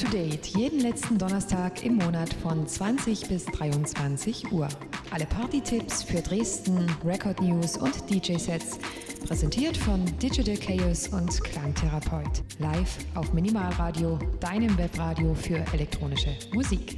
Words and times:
to 0.00 0.08
date. 0.08 0.46
Jeden 0.46 0.80
letzten 0.80 1.18
Donnerstag 1.18 1.84
im 1.84 1.96
Monat 1.96 2.32
von 2.42 2.66
20 2.66 3.28
bis 3.28 3.44
23 3.46 4.50
Uhr. 4.50 4.68
Alle 5.10 5.26
Party-Tipps 5.26 6.02
für 6.02 6.22
Dresden, 6.22 6.86
Record 7.04 7.40
News 7.42 7.76
und 7.76 8.08
DJ-Sets. 8.08 8.78
Präsentiert 9.26 9.76
von 9.76 10.04
Digital 10.18 10.56
Chaos 10.56 11.08
und 11.08 11.42
Klangtherapeut. 11.44 12.42
Live 12.58 12.98
auf 13.14 13.32
Minimalradio, 13.34 14.18
deinem 14.40 14.76
Webradio 14.78 15.34
für 15.34 15.58
elektronische 15.72 16.34
Musik. 16.54 16.96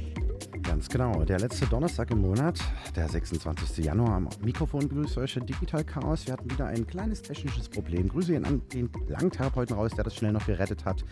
Ganz 0.63 0.87
genau, 0.87 1.23
der 1.25 1.39
letzte 1.39 1.65
Donnerstag 1.65 2.09
im 2.11 2.21
Monat, 2.21 2.57
der 2.95 3.09
26. 3.09 3.83
Januar. 3.83 4.15
Am 4.15 4.29
Mikrofon 4.41 4.87
begrüßt 4.87 5.17
euch 5.17 5.33
Digital 5.33 5.83
Chaos. 5.83 6.25
Wir 6.25 6.33
hatten 6.33 6.49
wieder 6.49 6.67
ein 6.67 6.87
kleines 6.87 7.21
technisches 7.21 7.67
Problem. 7.67 8.07
Grüße 8.07 8.33
ihn 8.33 8.45
an 8.45 8.61
den 8.73 8.89
Langtherapeuten 9.07 9.75
raus, 9.75 9.91
der 9.93 10.05
das 10.05 10.15
schnell 10.15 10.31
noch 10.31 10.45
gerettet 10.45 10.85
hat. 10.85 11.03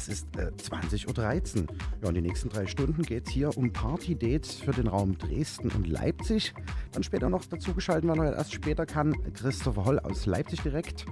Es 0.00 0.08
ist 0.08 0.34
äh, 0.38 0.50
20.13 0.56 1.58
Uhr. 1.58 1.66
Ja, 2.00 2.08
und 2.08 2.14
die 2.14 2.22
nächsten 2.22 2.48
drei 2.48 2.66
Stunden 2.66 3.02
geht 3.02 3.26
es 3.26 3.32
hier 3.34 3.54
um 3.54 3.70
Party-Dates 3.70 4.54
für 4.54 4.70
den 4.70 4.86
Raum 4.86 5.18
Dresden 5.18 5.70
und 5.72 5.86
Leipzig. 5.86 6.54
Dann 6.92 7.02
später 7.02 7.28
noch 7.28 7.44
dazu 7.44 7.74
geschalten, 7.74 8.08
weil 8.08 8.18
er 8.20 8.34
erst 8.34 8.54
später 8.54 8.86
kann, 8.86 9.14
Christopher 9.34 9.84
Holl 9.84 9.98
aus 9.98 10.24
Leipzig 10.24 10.62
direkt. 10.62 11.04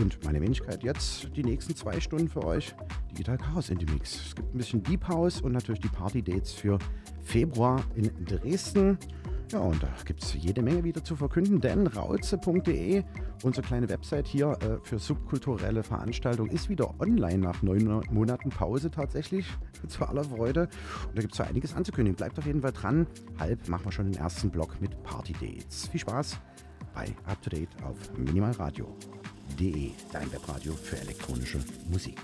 Und 0.00 0.24
meine 0.24 0.40
Wenigkeit 0.40 0.82
jetzt 0.82 1.28
die 1.36 1.44
nächsten 1.44 1.76
zwei 1.76 2.00
Stunden 2.00 2.28
für 2.28 2.44
euch 2.44 2.74
Digital 3.12 3.38
Chaos 3.38 3.70
in 3.70 3.78
die 3.78 3.86
Mix. 3.86 4.26
Es 4.26 4.34
gibt 4.34 4.52
ein 4.52 4.58
bisschen 4.58 4.82
Deep 4.82 5.06
House 5.06 5.40
und 5.40 5.52
natürlich 5.52 5.80
die 5.80 5.88
Party-Dates 5.88 6.52
für 6.52 6.80
Februar 7.22 7.84
in 7.94 8.10
Dresden. 8.24 8.98
Ja, 9.52 9.58
und 9.58 9.82
da 9.82 9.88
gibt 10.06 10.22
es 10.22 10.32
jede 10.32 10.62
Menge 10.62 10.82
wieder 10.82 11.04
zu 11.04 11.14
verkünden, 11.14 11.60
denn 11.60 11.86
rauze.de, 11.86 13.04
unsere 13.42 13.66
kleine 13.66 13.86
Website 13.90 14.26
hier 14.26 14.56
äh, 14.62 14.78
für 14.82 14.98
subkulturelle 14.98 15.82
Veranstaltungen, 15.82 16.50
ist 16.50 16.70
wieder 16.70 16.98
online 17.00 17.36
nach 17.36 17.60
neun 17.60 18.02
Monaten 18.10 18.48
Pause 18.48 18.90
tatsächlich, 18.90 19.46
zu 19.88 20.06
aller 20.06 20.24
Freude. 20.24 20.70
Und 21.06 21.18
da 21.18 21.20
gibt 21.20 21.34
es 21.34 21.36
so 21.36 21.44
einiges 21.44 21.74
anzukündigen. 21.74 22.16
Bleibt 22.16 22.38
auf 22.38 22.46
jeden 22.46 22.62
Fall 22.62 22.72
dran. 22.72 23.06
Halb 23.38 23.68
machen 23.68 23.84
wir 23.84 23.92
schon 23.92 24.10
den 24.10 24.18
ersten 24.18 24.48
Block 24.48 24.80
mit 24.80 25.02
Party 25.02 25.34
Dates. 25.34 25.88
Viel 25.88 26.00
Spaß 26.00 26.38
bei 26.94 27.04
Up 27.26 27.42
to 27.42 27.50
Date 27.50 27.68
auf 27.84 27.96
minimalradio.de, 28.16 29.90
dein 30.12 30.32
Webradio 30.32 30.72
für 30.72 30.98
elektronische 30.98 31.58
Musik. 31.90 32.18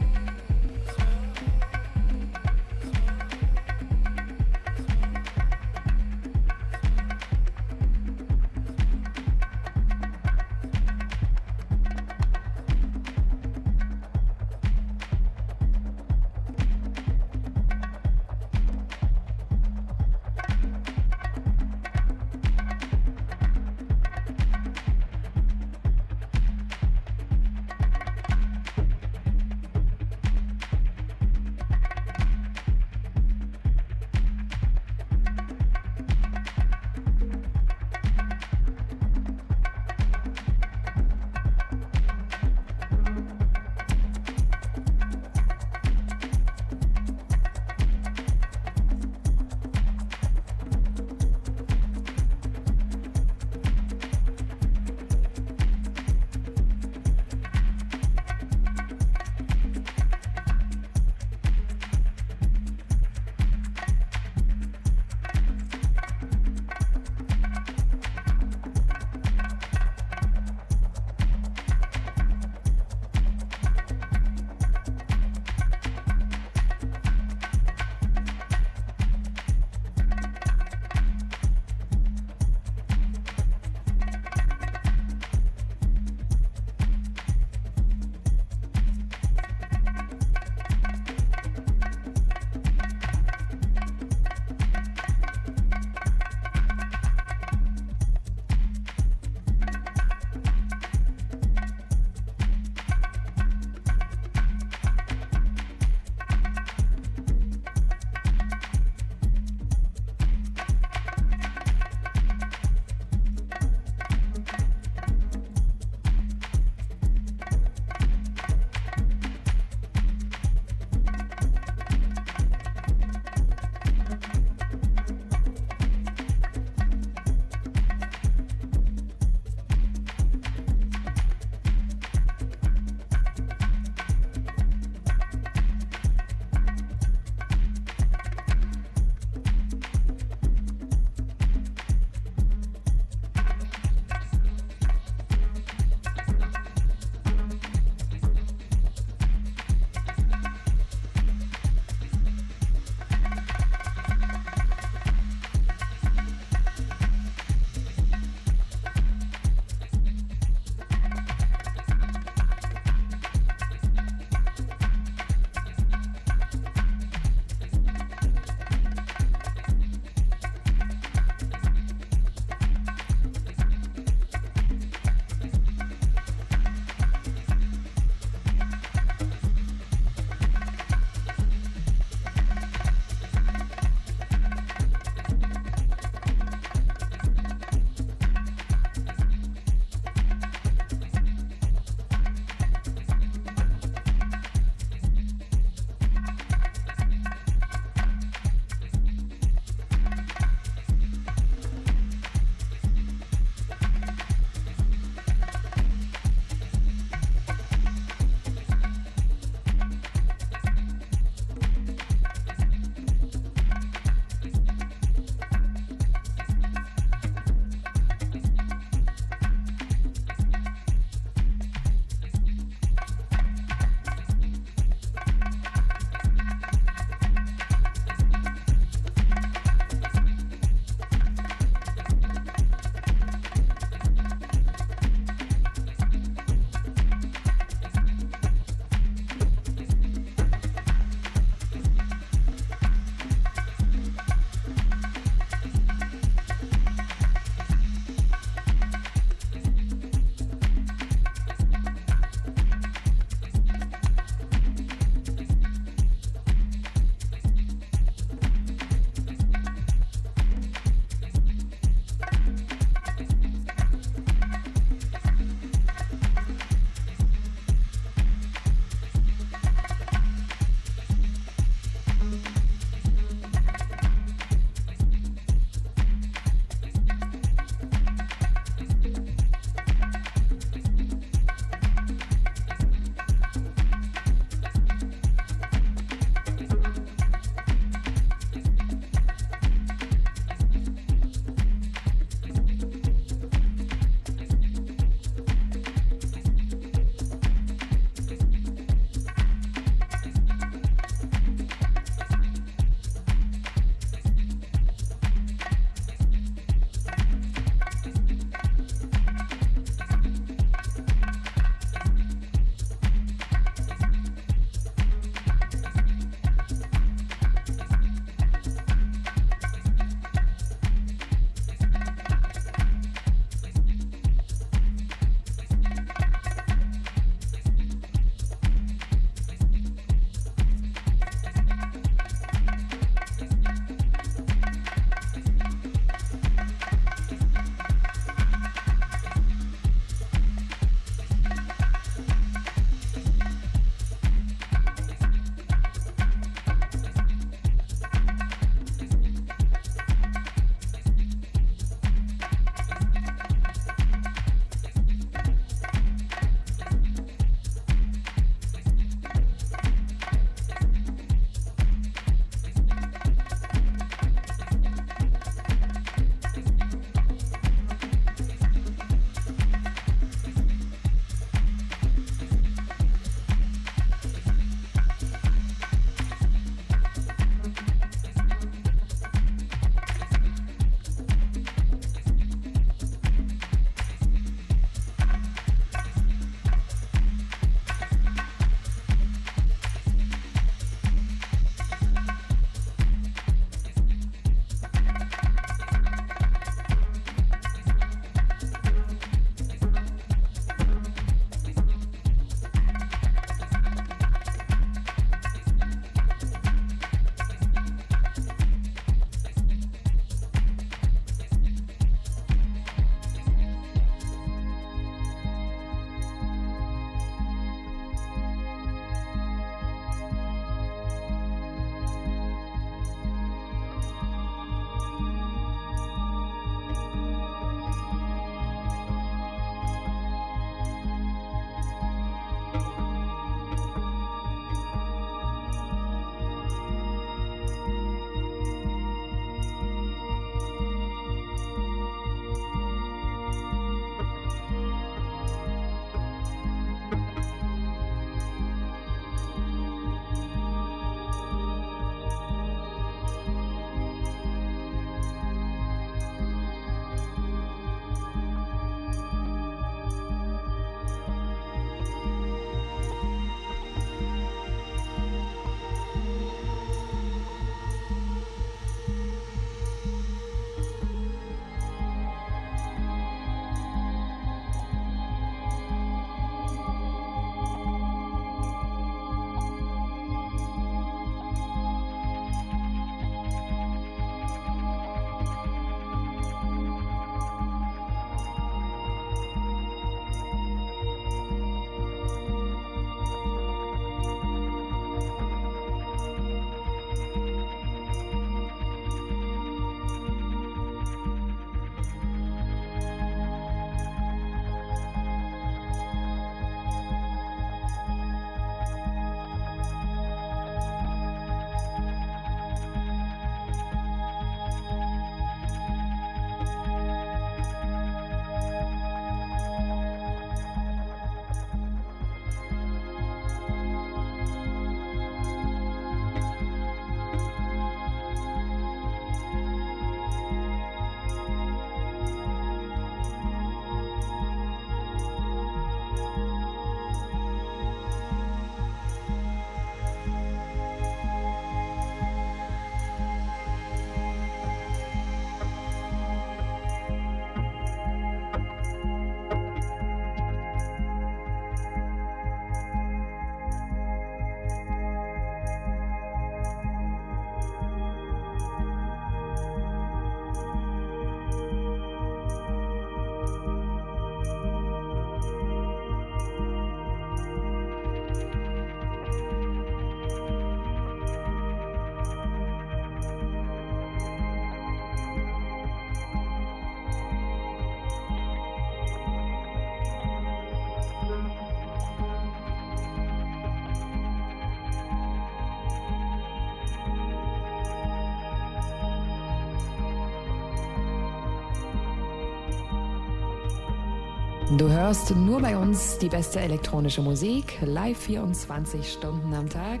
Du 594.78 594.88
hörst 594.88 595.36
nur 595.36 595.60
bei 595.60 595.76
uns 595.76 596.16
die 596.16 596.30
beste 596.30 596.58
elektronische 596.58 597.20
Musik, 597.20 597.78
live 597.82 598.16
24 598.16 599.12
Stunden 599.12 599.52
am 599.52 599.68
Tag 599.68 600.00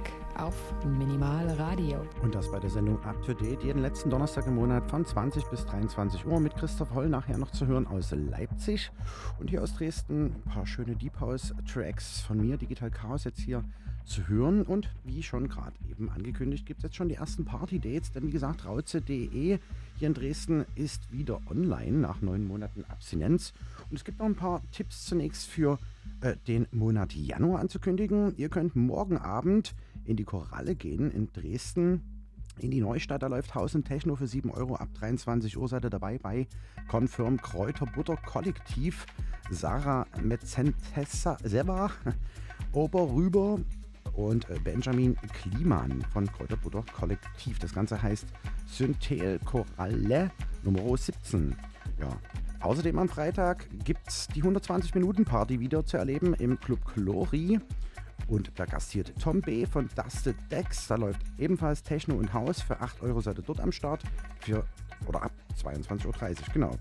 Minimal 0.84 1.48
Radio. 1.58 2.04
Und 2.22 2.34
das 2.34 2.50
bei 2.50 2.58
der 2.58 2.70
Sendung 2.70 3.02
Up 3.04 3.22
to 3.24 3.32
Date 3.34 3.62
jeden 3.62 3.82
letzten 3.82 4.10
Donnerstag 4.10 4.46
im 4.46 4.56
Monat 4.56 4.90
von 4.90 5.04
20 5.04 5.44
bis 5.46 5.64
23 5.64 6.26
Uhr 6.26 6.40
mit 6.40 6.56
Christoph 6.56 6.92
Holl 6.94 7.08
nachher 7.08 7.38
noch 7.38 7.50
zu 7.50 7.66
hören 7.66 7.86
aus 7.86 8.10
Leipzig 8.10 8.90
und 9.38 9.50
hier 9.50 9.62
aus 9.62 9.74
Dresden 9.74 10.34
ein 10.34 10.50
paar 10.50 10.66
schöne 10.66 10.96
Deep 10.96 11.20
House 11.20 11.54
Tracks 11.72 12.20
von 12.20 12.40
mir, 12.40 12.56
Digital 12.56 12.90
Chaos 12.90 13.24
jetzt 13.24 13.40
hier 13.40 13.64
zu 14.04 14.26
hören. 14.28 14.62
Und 14.62 14.88
wie 15.04 15.22
schon 15.22 15.48
gerade 15.48 15.76
eben 15.88 16.10
angekündigt, 16.10 16.66
gibt 16.66 16.78
es 16.78 16.84
jetzt 16.84 16.96
schon 16.96 17.08
die 17.08 17.14
ersten 17.14 17.44
Party-Dates, 17.44 18.12
denn 18.12 18.26
wie 18.26 18.32
gesagt, 18.32 18.64
rauze.de 18.64 19.58
hier 19.98 20.06
in 20.06 20.14
Dresden 20.14 20.64
ist 20.74 21.12
wieder 21.12 21.40
online 21.48 21.98
nach 21.98 22.22
neun 22.22 22.46
Monaten 22.46 22.84
Abstinenz. 22.88 23.52
Und 23.90 23.96
es 23.96 24.04
gibt 24.04 24.18
noch 24.18 24.26
ein 24.26 24.34
paar 24.34 24.62
Tipps 24.72 25.06
zunächst 25.06 25.46
für 25.46 25.78
äh, 26.22 26.36
den 26.48 26.66
Monat 26.72 27.14
Januar 27.14 27.60
anzukündigen. 27.60 28.34
Ihr 28.36 28.48
könnt 28.48 28.74
morgen 28.74 29.18
Abend 29.18 29.74
in 30.04 30.16
die 30.16 30.24
Koralle 30.24 30.74
gehen 30.74 31.10
in 31.10 31.32
Dresden. 31.32 32.02
In 32.58 32.70
die 32.70 32.80
Neustadt, 32.80 33.22
da 33.22 33.28
läuft 33.28 33.54
Haus 33.54 33.74
und 33.74 33.84
Techno 33.84 34.14
für 34.14 34.26
7 34.26 34.50
Euro 34.50 34.76
ab 34.76 34.88
23 34.94 35.56
Uhr. 35.56 35.68
Seid 35.68 35.84
ihr 35.84 35.90
dabei 35.90 36.18
bei 36.18 36.46
Confirm 36.88 37.40
Kräuterbutter 37.40 38.16
Kollektiv, 38.16 39.06
Sarah 39.50 40.06
Metzentessa 40.20 41.38
Seba, 41.42 41.90
Oberrüber 42.72 43.58
und 44.14 44.48
äh, 44.50 44.58
Benjamin 44.62 45.16
Kliman 45.32 46.02
von 46.12 46.26
Kräuterbutter 46.26 46.84
Kollektiv. 46.92 47.58
Das 47.58 47.74
Ganze 47.74 48.00
heißt 48.02 48.26
Synthel 48.66 49.38
Koralle 49.44 50.30
Nummer 50.62 50.96
17. 50.96 51.56
Ja. 52.00 52.08
Außerdem 52.60 52.98
am 52.98 53.08
Freitag 53.08 53.66
gibt 53.84 54.08
es 54.08 54.28
die 54.28 54.42
120-Minuten-Party 54.42 55.58
wieder 55.58 55.84
zu 55.84 55.96
erleben 55.96 56.34
im 56.34 56.60
Club 56.60 56.84
Chlori. 56.84 57.58
Und 58.28 58.52
da 58.56 58.64
gastiert 58.64 59.12
Tom 59.20 59.40
B. 59.40 59.66
von 59.66 59.88
Dusted 59.94 60.36
Decks. 60.50 60.86
Da 60.86 60.96
läuft 60.96 61.20
ebenfalls 61.38 61.82
Techno 61.82 62.14
und 62.14 62.32
Haus. 62.32 62.60
Für 62.60 62.80
8 62.80 63.02
Euro 63.02 63.20
seid 63.20 63.38
ihr 63.38 63.44
dort 63.44 63.60
am 63.60 63.72
Start. 63.72 64.02
Für, 64.40 64.64
oder 65.06 65.22
ab 65.22 65.32
22.30 65.62 66.06
Uhr, 66.06 66.34
genau. 66.52 66.78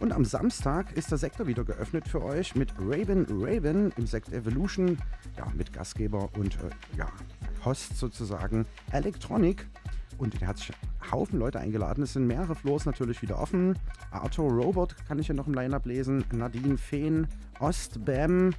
Und 0.00 0.12
am 0.12 0.24
Samstag 0.24 0.92
ist 0.96 1.10
der 1.10 1.18
Sektor 1.18 1.46
wieder 1.48 1.64
geöffnet 1.64 2.06
für 2.06 2.22
euch 2.22 2.54
mit 2.54 2.72
Raven 2.78 3.26
Raven 3.28 3.92
im 3.96 4.06
Sekt 4.06 4.32
Evolution. 4.32 4.96
Ja, 5.36 5.46
mit 5.56 5.72
Gastgeber 5.72 6.28
und 6.36 6.54
äh, 6.56 6.96
ja, 6.96 7.08
Host 7.64 7.98
sozusagen 7.98 8.64
Electronic. 8.92 9.66
Und 10.18 10.40
der 10.40 10.48
hat 10.48 10.58
sich 10.58 10.72
Haufen 11.10 11.38
Leute 11.38 11.60
eingeladen. 11.60 12.04
Es 12.04 12.12
sind 12.12 12.26
mehrere 12.26 12.54
Floors 12.54 12.86
natürlich 12.86 13.22
wieder 13.22 13.38
offen. 13.38 13.78
Arthur 14.10 14.50
Robot 14.50 14.94
kann 15.06 15.18
ich 15.18 15.28
ja 15.28 15.34
noch 15.34 15.46
im 15.46 15.54
Line-Up 15.54 15.86
lesen. 15.86 16.24
Nadine 16.32 16.76
Feen, 16.76 17.26
Ostbam, 17.60 18.52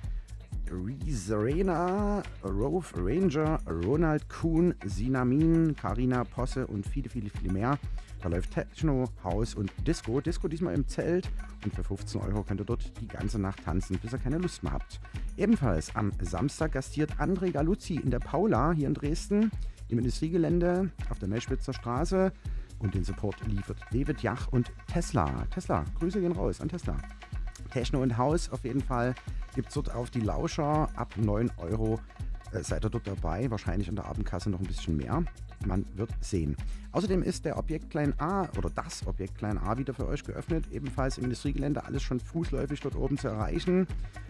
Rizarena, 0.71 2.21
Rove 2.43 2.85
Ranger, 2.95 3.59
Ronald 3.83 4.29
Kuhn, 4.29 4.73
Sinamin, 4.85 5.75
Karina 5.75 6.23
Posse 6.23 6.67
und 6.67 6.85
viele, 6.85 7.09
viele, 7.09 7.29
viele 7.29 7.51
mehr. 7.51 7.77
Da 8.21 8.29
läuft 8.29 8.51
Techno, 8.51 9.05
House 9.23 9.55
und 9.55 9.71
Disco. 9.87 10.19
Disco 10.19 10.47
diesmal 10.47 10.73
im 10.73 10.87
Zelt 10.87 11.29
und 11.63 11.73
für 11.73 11.83
15 11.83 12.21
Euro 12.21 12.43
könnt 12.43 12.61
ihr 12.61 12.65
dort 12.65 12.91
die 13.01 13.07
ganze 13.07 13.39
Nacht 13.39 13.63
tanzen, 13.63 13.97
bis 13.99 14.13
ihr 14.13 14.19
keine 14.19 14.37
Lust 14.37 14.63
mehr 14.63 14.73
habt. 14.73 14.99
Ebenfalls 15.37 15.95
am 15.95 16.11
Samstag 16.21 16.73
gastiert 16.73 17.13
André 17.19 17.51
Galuzzi 17.51 17.95
in 17.95 18.11
der 18.11 18.19
Paula 18.19 18.71
hier 18.73 18.87
in 18.87 18.93
Dresden 18.93 19.51
im 19.87 19.97
Industriegelände 19.97 20.91
auf 21.09 21.19
der 21.19 21.29
Meschwitzer 21.29 21.73
Straße 21.73 22.31
und 22.79 22.93
den 22.93 23.03
Support 23.03 23.35
liefert 23.47 23.79
David 23.91 24.21
Jach 24.21 24.47
und 24.51 24.71
Tesla. 24.87 25.45
Tesla, 25.49 25.83
Grüße 25.97 26.21
gehen 26.21 26.31
raus 26.31 26.61
an 26.61 26.69
Tesla. 26.69 26.97
Techno 27.71 28.01
und 28.01 28.17
House 28.17 28.49
auf 28.49 28.63
jeden 28.63 28.81
Fall 28.81 29.13
gibt 29.55 29.69
es 29.69 29.73
dort 29.73 29.93
auf 29.93 30.09
die 30.09 30.21
Lauscher 30.21 30.89
ab 30.95 31.13
9 31.17 31.51
Euro. 31.57 31.99
Äh, 32.51 32.63
seid 32.63 32.85
ihr 32.85 32.89
dort 32.89 33.07
dabei? 33.07 33.49
Wahrscheinlich 33.51 33.89
an 33.89 33.95
der 33.95 34.05
Abendkasse 34.05 34.49
noch 34.49 34.59
ein 34.59 34.65
bisschen 34.65 34.97
mehr. 34.97 35.23
Man 35.65 35.85
wird 35.95 36.11
sehen. 36.21 36.55
Außerdem 36.91 37.21
ist 37.21 37.45
der 37.45 37.57
Objekt 37.57 37.89
Klein 37.89 38.13
A 38.19 38.47
oder 38.57 38.69
das 38.69 39.05
Objekt 39.05 39.37
Klein 39.37 39.57
A 39.57 39.77
wieder 39.77 39.93
für 39.93 40.07
euch 40.07 40.23
geöffnet. 40.23 40.65
Ebenfalls 40.71 41.17
im 41.17 41.25
Industriegelände 41.25 41.83
alles 41.83 42.01
schon 42.01 42.19
fußläufig 42.19 42.79
dort 42.79 42.95
oben 42.95 43.17
zu 43.17 43.27
erreichen. 43.27 43.85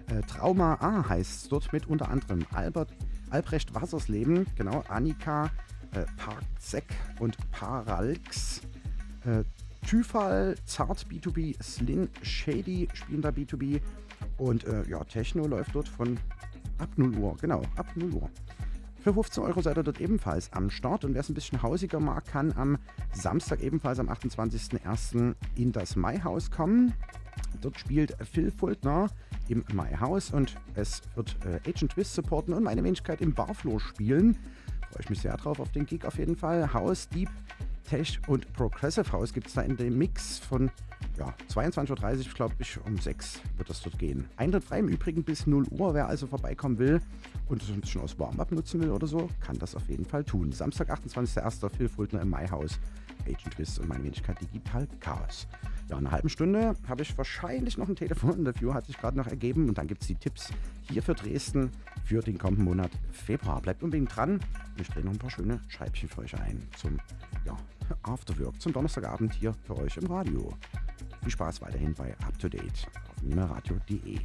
Äh, 0.07 0.21
Trauma 0.21 0.75
A 0.75 1.07
heißt 1.07 1.43
es 1.43 1.49
dort 1.49 1.71
mit 1.71 1.87
unter 1.87 2.09
anderem 2.09 2.45
Albert, 2.51 2.91
Albrecht 3.29 3.75
Wassersleben, 3.75 4.47
genau, 4.55 4.83
Annika, 4.87 5.51
äh, 5.93 6.05
Parkzek 6.17 6.85
und 7.19 7.37
Paralx. 7.51 8.61
Äh, 9.25 9.43
Tyfal, 9.87 10.55
Zart 10.65 11.05
B2B, 11.09 11.61
Slin, 11.63 12.09
Shady 12.21 12.89
spielen 12.93 13.21
da 13.21 13.29
B2B 13.29 13.81
und 14.37 14.65
äh, 14.65 14.87
ja, 14.89 15.03
Techno 15.03 15.47
läuft 15.47 15.75
dort 15.75 15.87
von 15.87 16.17
ab 16.77 16.89
0 16.95 17.15
Uhr, 17.15 17.37
genau, 17.39 17.61
ab 17.75 17.87
0 17.95 18.13
Uhr. 18.13 18.29
Für 19.01 19.13
15 19.13 19.43
Euro 19.43 19.61
seid 19.61 19.77
ihr 19.77 19.83
dort 19.83 20.01
ebenfalls 20.01 20.51
am 20.51 20.69
Start 20.69 21.05
und 21.05 21.13
wer 21.13 21.21
es 21.21 21.29
ein 21.29 21.33
bisschen 21.33 21.61
hausiger 21.63 22.01
mag, 22.01 22.25
kann 22.25 22.51
am 22.57 22.77
Samstag 23.13 23.61
ebenfalls 23.61 23.99
am 23.99 24.09
28.01. 24.09 25.35
in 25.55 25.71
das 25.71 25.95
Maihaus 25.95 26.51
kommen. 26.51 26.93
Dort 27.61 27.79
spielt 27.79 28.15
Phil 28.29 28.51
Fultner 28.51 29.09
im 29.47 29.63
Maihaus 29.73 30.31
und 30.31 30.55
es 30.75 31.01
wird 31.15 31.37
äh, 31.45 31.69
Agent 31.69 31.93
Twist 31.93 32.13
supporten 32.13 32.53
und 32.53 32.63
meine 32.63 32.83
Wenigkeit 32.83 33.21
im 33.21 33.33
Barfloor 33.33 33.79
spielen. 33.79 34.37
Freue 34.91 35.01
ich 35.01 35.09
mich 35.09 35.21
sehr 35.21 35.37
drauf 35.37 35.59
auf 35.59 35.71
den 35.71 35.85
Gig 35.85 36.05
auf 36.05 36.17
jeden 36.17 36.35
Fall. 36.35 36.73
House, 36.73 37.07
Deep, 37.07 37.29
Tech 37.89 38.19
und 38.27 38.51
Progressive 38.53 39.11
House 39.13 39.33
gibt 39.33 39.47
es 39.47 39.53
da 39.53 39.61
in 39.61 39.77
dem 39.77 39.97
Mix 39.97 40.39
von 40.39 40.71
ja, 41.17 41.33
22.30 41.49 42.27
Uhr, 42.27 42.33
glaube 42.33 42.55
ich, 42.59 42.79
um 42.85 42.97
6 42.97 43.41
wird 43.57 43.69
das 43.69 43.81
dort 43.81 43.99
gehen. 43.99 44.25
Eintritt 44.37 44.63
frei 44.63 44.79
im 44.79 44.87
Übrigen 44.87 45.23
bis 45.23 45.47
0 45.47 45.65
Uhr. 45.69 45.93
Wer 45.93 46.07
also 46.07 46.27
vorbeikommen 46.27 46.77
will 46.79 47.01
und 47.47 47.61
es 47.61 47.69
ein 47.69 47.81
bisschen 47.81 48.01
aus 48.01 48.17
Warm-Up 48.17 48.51
nutzen 48.51 48.81
will 48.81 48.91
oder 48.91 49.07
so, 49.07 49.29
kann 49.41 49.57
das 49.57 49.75
auf 49.75 49.87
jeden 49.89 50.05
Fall 50.05 50.23
tun. 50.23 50.51
Samstag, 50.51 50.89
28.01. 50.89 51.69
Phil 51.69 51.89
Fultner 51.89 52.21
im 52.21 52.29
Maihaus. 52.29 52.79
Agent 53.25 53.53
Twist 53.53 53.79
und 53.79 53.89
meine 53.89 54.03
Wenigkeit 54.03 54.39
Digital 54.41 54.87
Chaos. 55.01 55.47
Ja, 55.89 55.97
in 55.97 56.05
einer 56.05 56.11
halben 56.11 56.29
Stunde 56.29 56.75
habe 56.87 57.01
ich 57.01 57.17
wahrscheinlich 57.17 57.77
noch 57.77 57.89
ein 57.89 57.95
Telefoninterview, 57.95 58.73
hat 58.73 58.85
sich 58.85 58.97
gerade 58.97 59.17
noch 59.17 59.27
ergeben. 59.27 59.67
Und 59.67 59.77
dann 59.77 59.87
gibt 59.87 60.01
es 60.01 60.07
die 60.07 60.15
Tipps 60.15 60.49
hier 60.89 61.03
für 61.03 61.15
Dresden 61.15 61.71
für 62.05 62.21
den 62.21 62.37
kommenden 62.37 62.65
Monat 62.65 62.91
Februar. 63.11 63.61
Bleibt 63.61 63.83
unbedingt 63.83 64.15
dran 64.15 64.39
ich 64.81 64.87
drehe 64.87 65.03
noch 65.03 65.11
ein 65.11 65.19
paar 65.19 65.29
schöne 65.29 65.59
Scheibchen 65.67 66.09
für 66.09 66.21
euch 66.21 66.35
ein 66.35 66.67
zum 66.77 66.99
ja, 67.45 67.57
Afterwork, 68.03 68.61
zum 68.61 68.73
Donnerstagabend 68.73 69.33
hier 69.33 69.53
für 69.53 69.77
euch 69.77 69.97
im 69.97 70.07
Radio. 70.07 70.53
Viel 71.21 71.31
Spaß 71.31 71.61
weiterhin 71.61 71.93
bei 71.93 72.15
Up 72.25 72.37
to 72.39 72.49
Date 72.49 72.87
auf 73.09 73.23
nimeradio.de. 73.23 74.19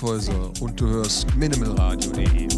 Schaffhäuser 0.00 0.50
und 0.60 0.80
du 0.80 0.86
hörst 0.86 1.26
minimalradio.de. 1.36 2.49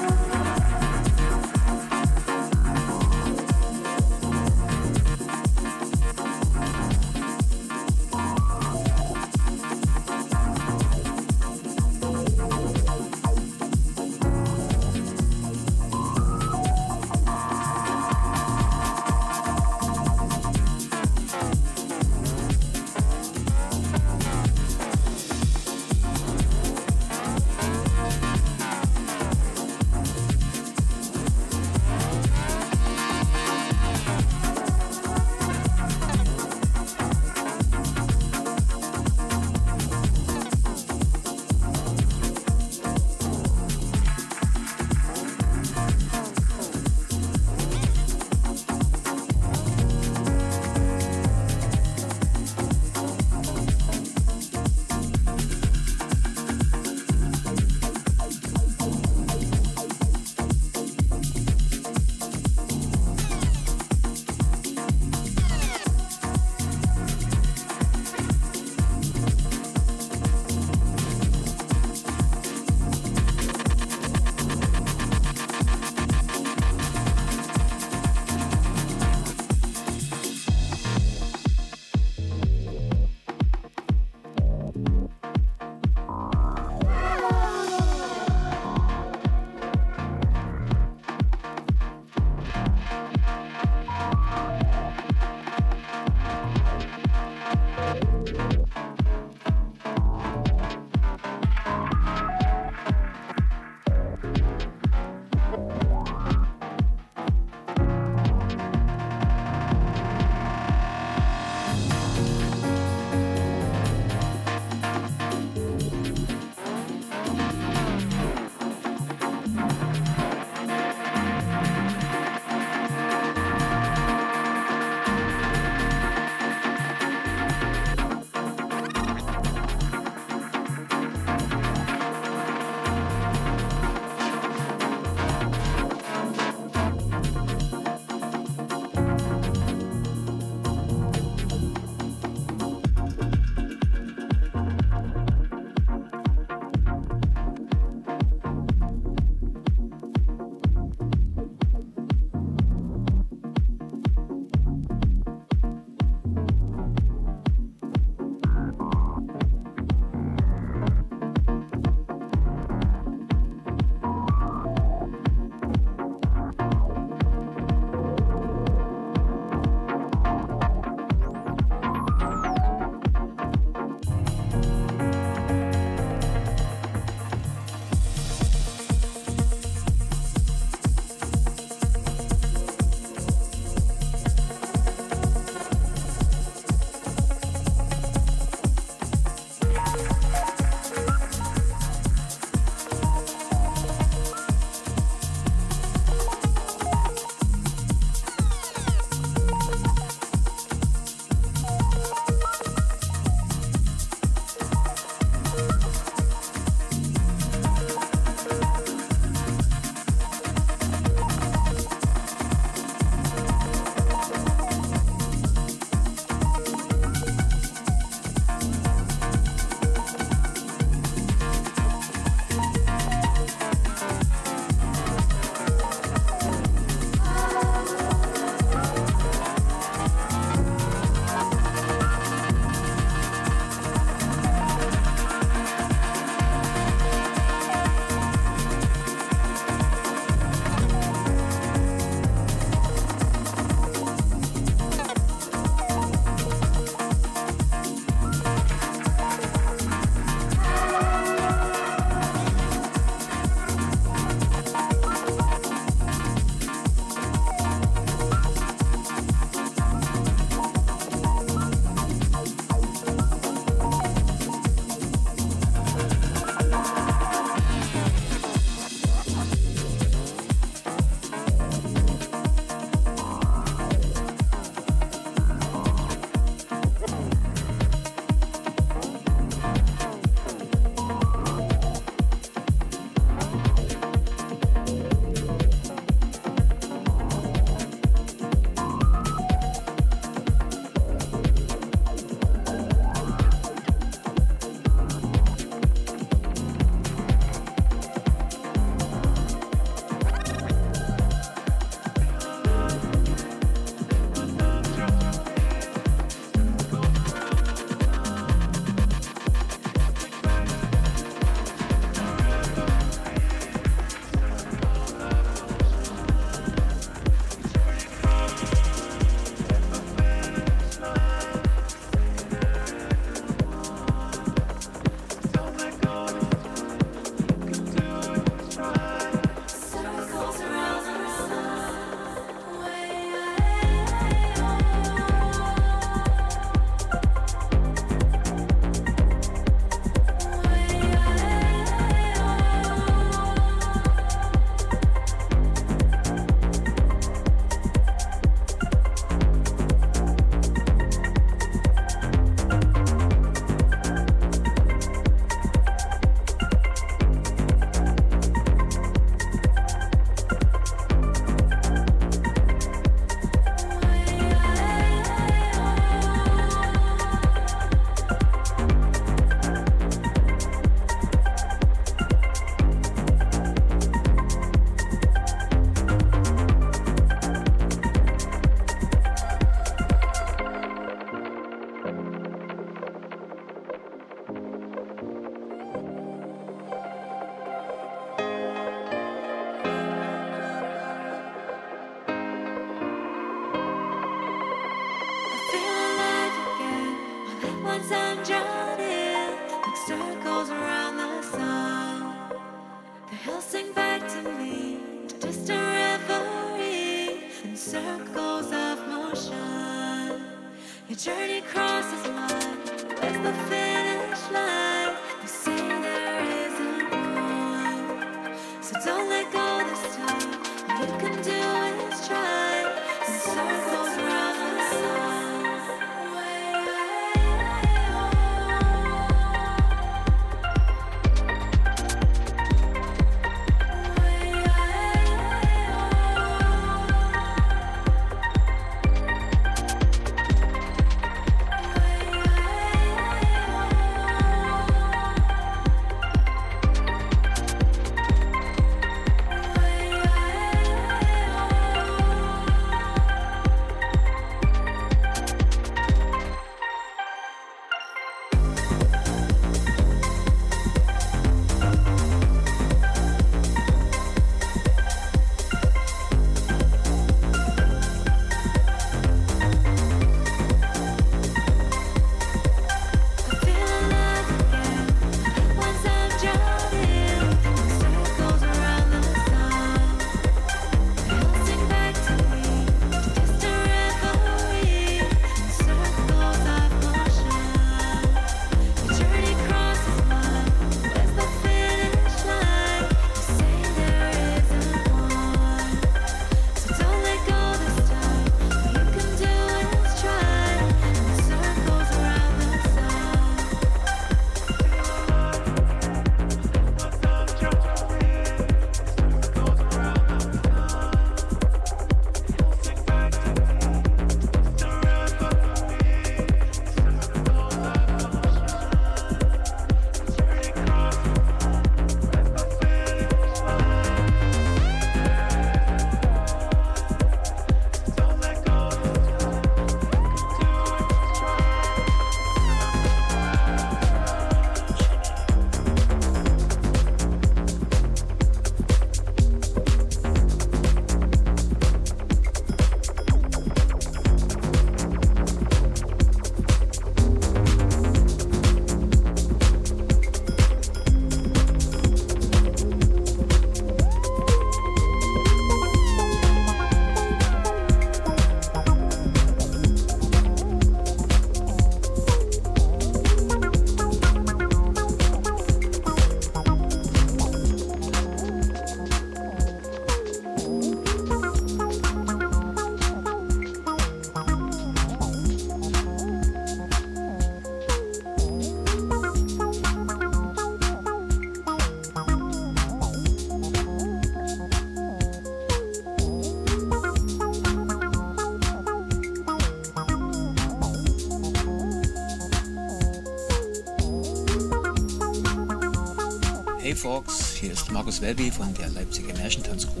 Fox, 597.04 597.50
hier 597.56 597.72
ist 597.72 597.92
Markus 597.92 598.22
Welby 598.22 598.50
von 598.50 598.72
der 598.72 598.88
Leipziger 598.88 599.34
Märchentanzcrew 599.34 600.00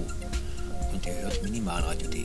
und 0.90 1.06
ihr 1.06 1.12
hört 1.20 1.42
minimalradio.de. 1.42 2.24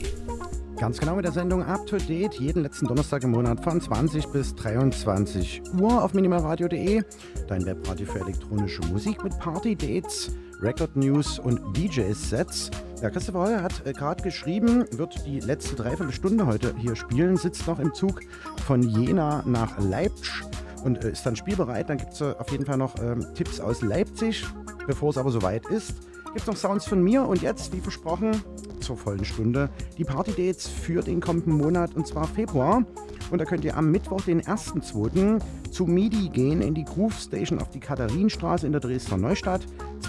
Ganz 0.78 0.98
genau 0.98 1.16
mit 1.16 1.26
der 1.26 1.32
Sendung 1.32 1.62
Up 1.62 1.86
to 1.86 1.98
Date, 1.98 2.40
jeden 2.40 2.62
letzten 2.62 2.86
Donnerstag 2.86 3.22
im 3.24 3.32
Monat 3.32 3.62
von 3.62 3.78
20 3.78 4.28
bis 4.28 4.54
23 4.54 5.60
Uhr 5.78 6.02
auf 6.02 6.14
minimalradio.de. 6.14 7.02
Dein 7.46 7.66
Webradio 7.66 8.06
für 8.06 8.20
elektronische 8.20 8.80
Musik 8.86 9.22
mit 9.22 9.38
Party-Dates, 9.38 10.30
Record-News 10.62 11.40
und 11.40 11.60
DJ-Sets. 11.76 12.70
Ja, 13.02 13.10
Christopher 13.10 13.40
Heuer 13.40 13.62
hat 13.62 13.86
äh, 13.86 13.92
gerade 13.92 14.22
geschrieben, 14.22 14.86
wird 14.92 15.26
die 15.26 15.40
letzte 15.40 15.76
Dreiviertelstunde 15.76 16.46
heute 16.46 16.74
hier 16.78 16.96
spielen, 16.96 17.36
sitzt 17.36 17.66
noch 17.66 17.80
im 17.80 17.92
Zug 17.92 18.22
von 18.66 18.82
Jena 18.82 19.42
nach 19.44 19.78
Leipzig 19.78 20.42
und 20.84 21.04
äh, 21.04 21.10
ist 21.10 21.24
dann 21.26 21.36
spielbereit. 21.36 21.88
Dann 21.88 21.98
gibt 21.98 22.14
es 22.14 22.20
äh, 22.20 22.34
auf 22.38 22.50
jeden 22.50 22.64
Fall 22.64 22.78
noch 22.78 22.94
ähm, 23.02 23.26
Tipps 23.34 23.60
aus 23.60 23.82
Leipzig. 23.82 24.46
Bevor 24.90 25.10
es 25.10 25.18
aber 25.18 25.30
soweit 25.30 25.68
ist, 25.68 25.94
gibt 26.24 26.40
es 26.40 26.46
noch 26.48 26.56
Sounds 26.56 26.84
von 26.84 27.00
mir 27.00 27.24
und 27.24 27.42
jetzt, 27.42 27.72
wie 27.72 27.78
versprochen, 27.78 28.42
zur 28.80 28.96
vollen 28.96 29.24
Stunde 29.24 29.70
die 29.98 30.02
Party-Dates 30.02 30.66
für 30.66 31.00
den 31.00 31.20
kommenden 31.20 31.52
Monat 31.52 31.94
und 31.94 32.08
zwar 32.08 32.26
Februar. 32.26 32.82
Und 33.30 33.38
da 33.38 33.44
könnt 33.44 33.64
ihr 33.64 33.76
am 33.76 33.92
Mittwoch, 33.92 34.22
den 34.22 34.42
1.2. 34.42 35.40
zu 35.70 35.86
MIDI 35.86 36.28
gehen 36.30 36.60
in 36.60 36.74
die 36.74 36.82
Groove 36.82 37.16
Station 37.16 37.60
auf 37.60 37.70
die 37.70 37.78
Katharinenstraße 37.78 38.66
in 38.66 38.72
der 38.72 38.80
Dresdner 38.80 39.16
Neustadt. 39.16 39.60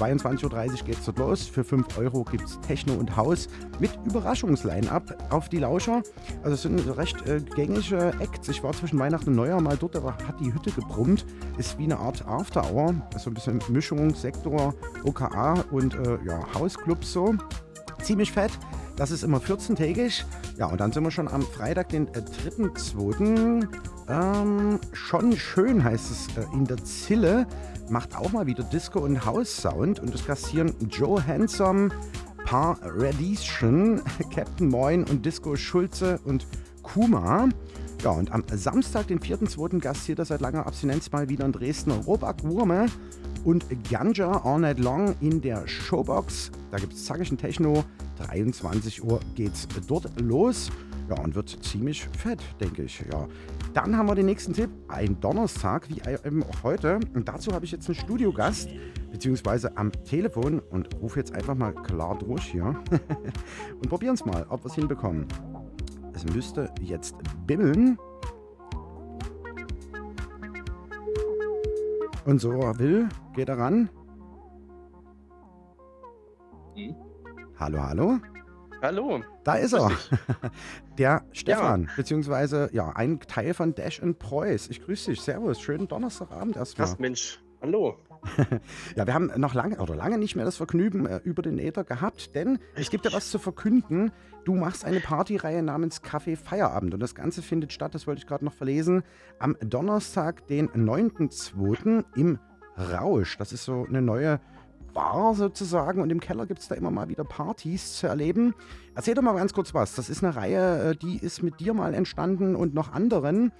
22.30 0.01 0.43
Uhr 0.43 0.85
geht 0.85 0.97
es 0.97 1.05
dort 1.05 1.19
los. 1.19 1.47
Für 1.47 1.63
5 1.63 1.97
Euro 1.99 2.23
gibt 2.23 2.45
es 2.45 2.59
Techno 2.61 2.93
und 2.93 3.15
Haus 3.15 3.47
mit 3.79 3.91
Überraschungsline-up 4.05 5.31
auf 5.31 5.47
die 5.47 5.59
Lauscher. 5.59 6.01
Also 6.41 6.55
es 6.55 6.61
sind 6.63 6.79
recht 6.97 7.27
äh, 7.27 7.39
gängige 7.39 8.11
Acts. 8.19 8.49
Ich 8.49 8.63
war 8.63 8.73
zwischen 8.73 8.97
Weihnachten 8.97 9.29
und 9.29 9.35
Neujahr 9.35 9.61
mal 9.61 9.77
dort, 9.77 9.95
aber 9.95 10.13
hat 10.13 10.39
die 10.39 10.51
Hütte 10.51 10.71
gebrummt. 10.71 11.25
Ist 11.59 11.77
wie 11.77 11.83
eine 11.83 11.97
Art 11.97 12.25
After-Hour. 12.27 12.95
Also 13.13 13.29
ein 13.29 13.35
bisschen 13.35 13.61
Mischung, 13.69 14.15
Sektor, 14.15 14.73
OKA 15.03 15.63
und 15.69 15.93
äh, 15.93 16.17
ja, 16.25 16.41
Hausclubs 16.55 17.13
so. 17.13 17.35
Ziemlich 18.01 18.31
fett. 18.31 18.51
Das 18.95 19.11
ist 19.11 19.23
immer 19.23 19.37
14-tägig. 19.37 20.23
Ja, 20.57 20.65
und 20.65 20.81
dann 20.81 20.91
sind 20.91 21.03
wir 21.03 21.11
schon 21.11 21.27
am 21.27 21.43
Freitag, 21.43 21.89
den 21.89 22.07
äh, 22.09 22.21
3.2. 22.21 23.67
Ähm, 24.09 24.79
schon 24.93 25.37
schön 25.37 25.83
heißt 25.83 26.11
es 26.11 26.27
äh, 26.37 26.45
in 26.53 26.65
der 26.65 26.83
Zille. 26.83 27.45
Macht 27.91 28.15
auch 28.15 28.31
mal 28.31 28.47
wieder 28.47 28.63
Disco 28.63 28.99
und 28.99 29.25
House-Sound. 29.25 29.99
Und 29.99 30.13
das 30.13 30.25
kassieren 30.25 30.73
Joe 30.89 31.27
Handsome, 31.27 31.89
Paradition, 32.45 34.01
Captain 34.33 34.69
Moin 34.69 35.03
und 35.03 35.25
Disco 35.25 35.57
Schulze 35.57 36.17
und 36.23 36.47
Kuma. 36.83 37.49
Ja, 38.01 38.11
und 38.11 38.31
am 38.31 38.45
Samstag, 38.53 39.07
den 39.07 39.19
4.2. 39.19 39.79
gastiert 39.79 40.19
er 40.19 40.25
seit 40.25 40.39
langer 40.39 40.65
Abstinenz 40.65 41.11
mal 41.11 41.27
wieder 41.27 41.43
in 41.43 41.51
Dresden 41.51 41.91
Robak 41.91 42.45
Wurme 42.45 42.85
und 43.43 43.65
Ganja 43.89 44.41
All 44.45 44.61
Night 44.61 44.79
Long 44.79 45.13
in 45.19 45.41
der 45.41 45.67
Showbox. 45.67 46.49
Da 46.71 46.77
gibt 46.77 46.93
es 46.93 47.03
zackischen 47.03 47.37
Techno. 47.37 47.83
23 48.25 49.03
Uhr 49.03 49.19
geht's 49.35 49.67
dort 49.85 50.09
los 50.21 50.71
ja, 51.11 51.23
und 51.23 51.35
wird 51.35 51.49
ziemlich 51.49 52.07
fett, 52.17 52.41
denke 52.59 52.83
ich. 52.83 53.03
Ja. 53.11 53.27
Dann 53.73 53.97
haben 53.97 54.07
wir 54.07 54.15
den 54.15 54.25
nächsten 54.25 54.53
Tipp. 54.53 54.69
Ein 54.87 55.19
Donnerstag, 55.19 55.89
wie 55.89 55.99
äh, 55.99 56.17
auch 56.43 56.63
heute. 56.63 56.99
Und 57.13 57.27
dazu 57.27 57.51
habe 57.51 57.65
ich 57.65 57.71
jetzt 57.71 57.87
einen 57.87 57.95
Studiogast, 57.95 58.69
beziehungsweise 59.11 59.75
am 59.77 59.91
Telefon 59.91 60.59
und 60.59 60.89
rufe 61.01 61.19
jetzt 61.19 61.33
einfach 61.33 61.55
mal 61.55 61.73
klar 61.73 62.17
durch 62.17 62.43
hier. 62.43 62.63
und 63.81 63.89
probieren 63.89 64.15
es 64.15 64.25
mal, 64.25 64.45
ob 64.49 64.63
wir 64.63 64.67
es 64.67 64.75
hinbekommen. 64.75 65.25
Es 66.13 66.25
müsste 66.25 66.69
jetzt 66.81 67.15
bimmeln. 67.45 67.97
Und 72.25 72.39
so 72.39 72.51
er 72.51 72.77
will, 72.77 73.09
geht 73.35 73.49
er 73.49 73.57
ran. 73.57 73.89
Hm. 76.75 76.95
Hallo, 77.57 77.81
hallo. 77.81 78.19
Hallo. 78.81 79.21
Da 79.43 79.55
ist 79.55 79.73
er. 79.73 79.91
Der 81.01 81.23
Stefan, 81.31 81.85
Ja. 81.85 81.89
beziehungsweise 81.95 82.69
ja, 82.73 82.89
ein 82.89 83.19
Teil 83.21 83.55
von 83.55 83.73
Dash 83.73 84.03
and 84.03 84.19
Preuß. 84.19 84.67
Ich 84.69 84.83
grüße 84.85 85.09
dich. 85.09 85.21
Servus. 85.21 85.59
Schönen 85.59 85.87
Donnerstagabend 85.87 86.55
erstmal. 86.57 86.87
Krass, 86.87 86.99
Mensch. 86.99 87.41
Hallo. 87.59 87.97
Ja, 88.95 89.07
wir 89.07 89.15
haben 89.15 89.31
noch 89.37 89.55
lange 89.55 89.79
oder 89.79 89.95
lange 89.95 90.19
nicht 90.19 90.35
mehr 90.35 90.45
das 90.45 90.57
Vergnügen 90.57 91.07
äh, 91.07 91.19
über 91.23 91.41
den 91.41 91.57
Äther 91.57 91.83
gehabt, 91.83 92.35
denn 92.35 92.59
es 92.75 92.91
gibt 92.91 93.05
ja 93.05 93.13
was 93.13 93.31
zu 93.31 93.39
verkünden. 93.39 94.11
Du 94.45 94.53
machst 94.53 94.85
eine 94.85 94.99
Partyreihe 94.99 95.63
namens 95.63 96.03
Kaffee 96.03 96.35
Feierabend 96.35 96.93
und 96.93 96.99
das 96.99 97.15
Ganze 97.15 97.41
findet 97.41 97.73
statt, 97.73 97.95
das 97.95 98.05
wollte 98.05 98.19
ich 98.19 98.27
gerade 98.27 98.45
noch 98.45 98.53
verlesen, 98.53 99.01
am 99.39 99.57
Donnerstag, 99.59 100.45
den 100.45 100.69
9.2. 100.69 102.03
im 102.15 102.37
Rausch. 102.77 103.39
Das 103.39 103.53
ist 103.53 103.65
so 103.65 103.87
eine 103.89 104.03
neue 104.03 104.39
Bar 104.93 105.35
sozusagen 105.35 106.01
und 106.01 106.09
im 106.11 106.19
Keller 106.19 106.45
gibt 106.45 106.59
es 106.59 106.67
da 106.67 106.75
immer 106.75 106.91
mal 106.91 107.09
wieder 107.09 107.23
Partys 107.23 107.97
zu 107.97 108.07
erleben. 108.07 108.53
Erzähl 108.95 109.13
doch 109.13 109.21
mal 109.21 109.35
ganz 109.35 109.53
kurz 109.53 109.73
was. 109.73 109.95
Das 109.95 110.09
ist 110.09 110.23
eine 110.23 110.35
Reihe, 110.35 110.91
äh, 110.91 110.95
die 110.95 111.17
ist 111.17 111.41
mit 111.43 111.59
dir 111.59 111.73
mal 111.73 111.93
entstanden 111.93 112.55
und 112.55 112.73
noch 112.73 112.91
anderen. 112.91 113.51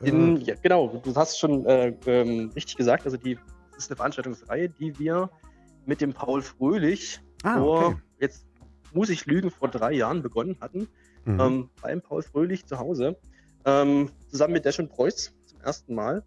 In, 0.00 0.36
Äh, 0.36 0.40
ja, 0.40 0.54
genau, 0.62 1.00
du 1.02 1.14
hast 1.14 1.38
schon 1.38 1.66
äh, 1.66 1.94
ähm, 2.06 2.50
richtig 2.54 2.76
gesagt. 2.76 3.04
Also, 3.04 3.16
die 3.16 3.36
das 3.72 3.84
ist 3.84 3.90
eine 3.90 3.96
Veranstaltungsreihe, 3.96 4.68
die 4.68 4.98
wir 4.98 5.30
mit 5.86 6.00
dem 6.00 6.12
Paul 6.12 6.42
Fröhlich 6.42 7.20
ah, 7.44 7.58
vor, 7.58 7.86
okay. 7.86 7.96
jetzt 8.18 8.46
muss 8.92 9.08
ich 9.08 9.24
lügen, 9.26 9.50
vor 9.50 9.68
drei 9.68 9.92
Jahren 9.92 10.22
begonnen 10.22 10.56
hatten. 10.60 10.88
Mhm. 11.24 11.40
Ähm, 11.40 11.70
beim 11.80 12.02
Paul 12.02 12.22
Fröhlich 12.22 12.66
zu 12.66 12.78
Hause. 12.78 13.16
Ähm, 13.64 14.10
zusammen 14.28 14.54
mit 14.54 14.64
Dash 14.64 14.78
und 14.78 14.90
Preuß 14.90 15.32
zum 15.46 15.60
ersten 15.60 15.94
Mal. 15.94 16.24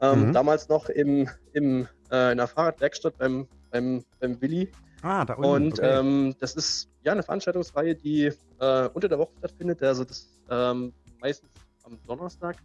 Ähm, 0.00 0.28
Mhm. 0.28 0.32
Damals 0.32 0.68
noch 0.68 0.88
im, 0.88 1.28
im, 1.52 1.86
äh, 2.10 2.32
in 2.32 2.38
der 2.38 2.46
Fahrradwerkstatt 2.46 3.18
beim, 3.18 3.48
beim, 3.70 4.04
beim 4.18 4.40
Willi. 4.40 4.70
ah, 5.02 5.24
da 5.24 5.34
unten. 5.34 5.48
Und 5.50 5.72
okay. 5.78 5.98
ähm, 5.98 6.34
das 6.40 6.54
ist 6.56 6.88
ja 7.02 7.12
eine 7.12 7.22
Veranstaltungsreihe, 7.22 7.94
die 7.94 8.32
äh, 8.60 8.88
unter 8.92 9.08
der 9.08 9.18
Woche 9.18 9.32
stattfindet, 9.38 9.82
also 9.82 10.04
das 10.04 10.40
ähm, 10.50 10.92
meistens 11.20 11.50
am 11.84 11.98
Donnerstag. 12.06 12.56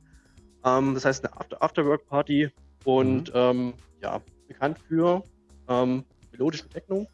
Ähm, 0.63 0.93
das 0.93 1.05
heißt 1.05 1.25
eine 1.25 1.39
After 1.39 1.61
Afterwork-Party 1.61 2.49
und 2.83 3.29
Mhm. 3.29 3.33
ähm, 3.39 3.73
ja, 4.01 4.21
bekannt 4.47 4.79
für 4.87 5.23
ähm, 5.67 6.03
melodische 6.31 6.67
Techno, 6.69 7.07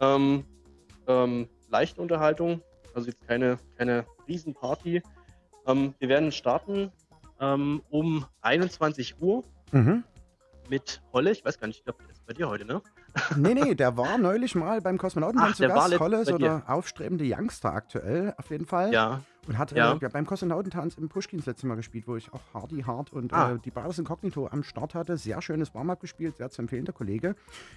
ähm, 0.00 0.44
leichte 1.70 2.00
Unterhaltung, 2.02 2.60
also 2.94 3.08
jetzt 3.08 3.26
keine, 3.26 3.58
keine 3.76 4.04
Riesenparty. 4.26 5.02
Wir 5.64 6.08
werden 6.08 6.32
starten 6.32 6.90
um 7.38 8.24
21 8.40 9.20
Uhr 9.20 9.42
mhm. 9.72 10.02
mit 10.68 11.02
Holle. 11.12 11.30
Ich 11.30 11.44
weiß 11.44 11.58
gar 11.60 11.66
nicht, 11.68 11.78
ich 11.78 11.84
glaube, 11.84 12.02
der 12.04 12.12
ist 12.12 12.26
bei 12.26 12.32
dir 12.32 12.48
heute, 12.48 12.64
ne? 12.64 12.82
Nee, 13.36 13.54
nee, 13.54 13.74
der 13.74 13.96
war 13.96 14.16
neulich 14.18 14.54
mal 14.54 14.80
beim 14.80 14.96
Kosmonauten 14.98 15.40
Ach, 15.42 15.54
zu 15.54 15.62
der 15.62 15.70
war 15.70 15.76
Gast. 15.76 15.90
letzt- 15.90 16.00
Holle, 16.00 16.24
so 16.24 16.32
bei 16.32 16.38
der 16.38 16.62
aufstrebende 16.68 17.24
Youngster 17.26 17.72
aktuell, 17.72 18.34
auf 18.36 18.50
jeden 18.50 18.66
Fall. 18.66 18.92
Ja, 18.92 19.20
Und 19.48 19.56
hat 19.56 19.72
Ja. 19.72 19.94
äh, 19.94 19.98
ja, 20.00 20.08
beim 20.10 20.26
Kosmonautentanz 20.26 20.96
im 20.98 21.08
Pushkin 21.08 21.38
das 21.38 21.46
letzte 21.46 21.66
Mal 21.66 21.76
gespielt, 21.76 22.06
wo 22.06 22.16
ich 22.16 22.30
auch 22.34 22.40
Hardy 22.52 22.82
Hard 22.82 23.14
und 23.14 23.32
Ah. 23.32 23.52
äh, 23.52 23.58
die 23.58 23.70
Bars 23.70 23.98
Incognito 23.98 24.46
am 24.46 24.62
Start 24.62 24.94
hatte. 24.94 25.16
Sehr 25.16 25.40
schönes 25.40 25.74
Warm-up 25.74 26.00
gespielt, 26.00 26.36
sehr 26.36 26.50
zu 26.50 26.60
empfehlen, 26.60 26.84
der 26.84 26.92
Kollege. 26.92 27.34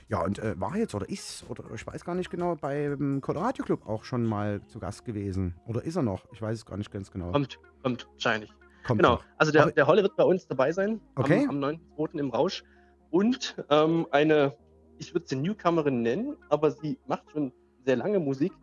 Ja, 0.10 0.22
und 0.22 0.38
äh, 0.40 0.60
war 0.60 0.76
jetzt 0.76 0.94
oder 0.96 1.08
ist, 1.10 1.46
oder 1.50 1.64
ich 1.74 1.88
weiß 1.88 2.04
gar 2.04 2.14
nicht 2.14 2.30
genau, 2.30 2.56
beim 2.56 3.22
Colorado 3.22 3.64
Club 3.64 3.88
auch 3.88 4.04
schon 4.04 4.26
mal 4.26 4.60
zu 4.68 4.80
Gast 4.80 5.06
gewesen. 5.06 5.56
Oder 5.66 5.82
ist 5.84 5.96
er 5.96 6.04
noch? 6.04 6.26
Ich 6.34 6.42
weiß 6.42 6.58
es 6.58 6.66
gar 6.66 6.76
nicht 6.78 6.92
ganz 6.92 7.10
genau. 7.10 7.32
kommt, 7.32 7.58
kommt 7.84 8.06
wahrscheinlich. 8.14 8.52
Kommt 8.86 9.00
Genau, 9.00 9.14
noch. 9.14 9.24
also 9.38 9.52
der, 9.54 9.62
Aber- 9.64 9.72
der 9.72 9.88
Holle 9.88 10.04
wird 10.04 10.18
bei 10.18 10.24
uns 10.26 10.46
dabei 10.48 10.74
sein 10.74 11.00
Okay. 11.16 11.46
am, 11.48 11.64
am 11.64 11.72
9.2. 11.96 12.20
im 12.20 12.32
Rausch. 12.32 12.64
Und 13.12 13.56
ähm, 13.70 14.08
eine, 14.12 14.56
ich 15.02 15.14
würde 15.14 15.26
sie 15.28 15.36
Newcomerin 15.36 16.02
nennen, 16.04 16.38
aber 16.50 16.72
sie 16.72 16.98
macht 17.08 17.30
schon 17.32 17.52
sehr 17.86 17.96
lange 17.98 18.20
Musik. 18.20 18.54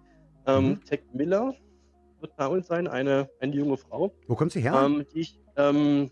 Ähm, 0.47 0.68
Mhm. 0.70 0.84
Tech 0.84 1.01
Miller 1.12 1.55
wird 2.20 2.34
bei 2.36 2.47
uns 2.47 2.68
sein, 2.68 2.86
eine, 2.86 3.28
eine 3.41 3.55
junge 3.55 3.76
Frau, 3.76 4.12
Wo 4.28 4.34
kommt 4.36 4.53
sie 4.53 4.61
her? 4.61 4.74
ähm, 4.84 5.05
die 5.12 5.20
ich 5.20 5.39
ähm, 5.57 6.11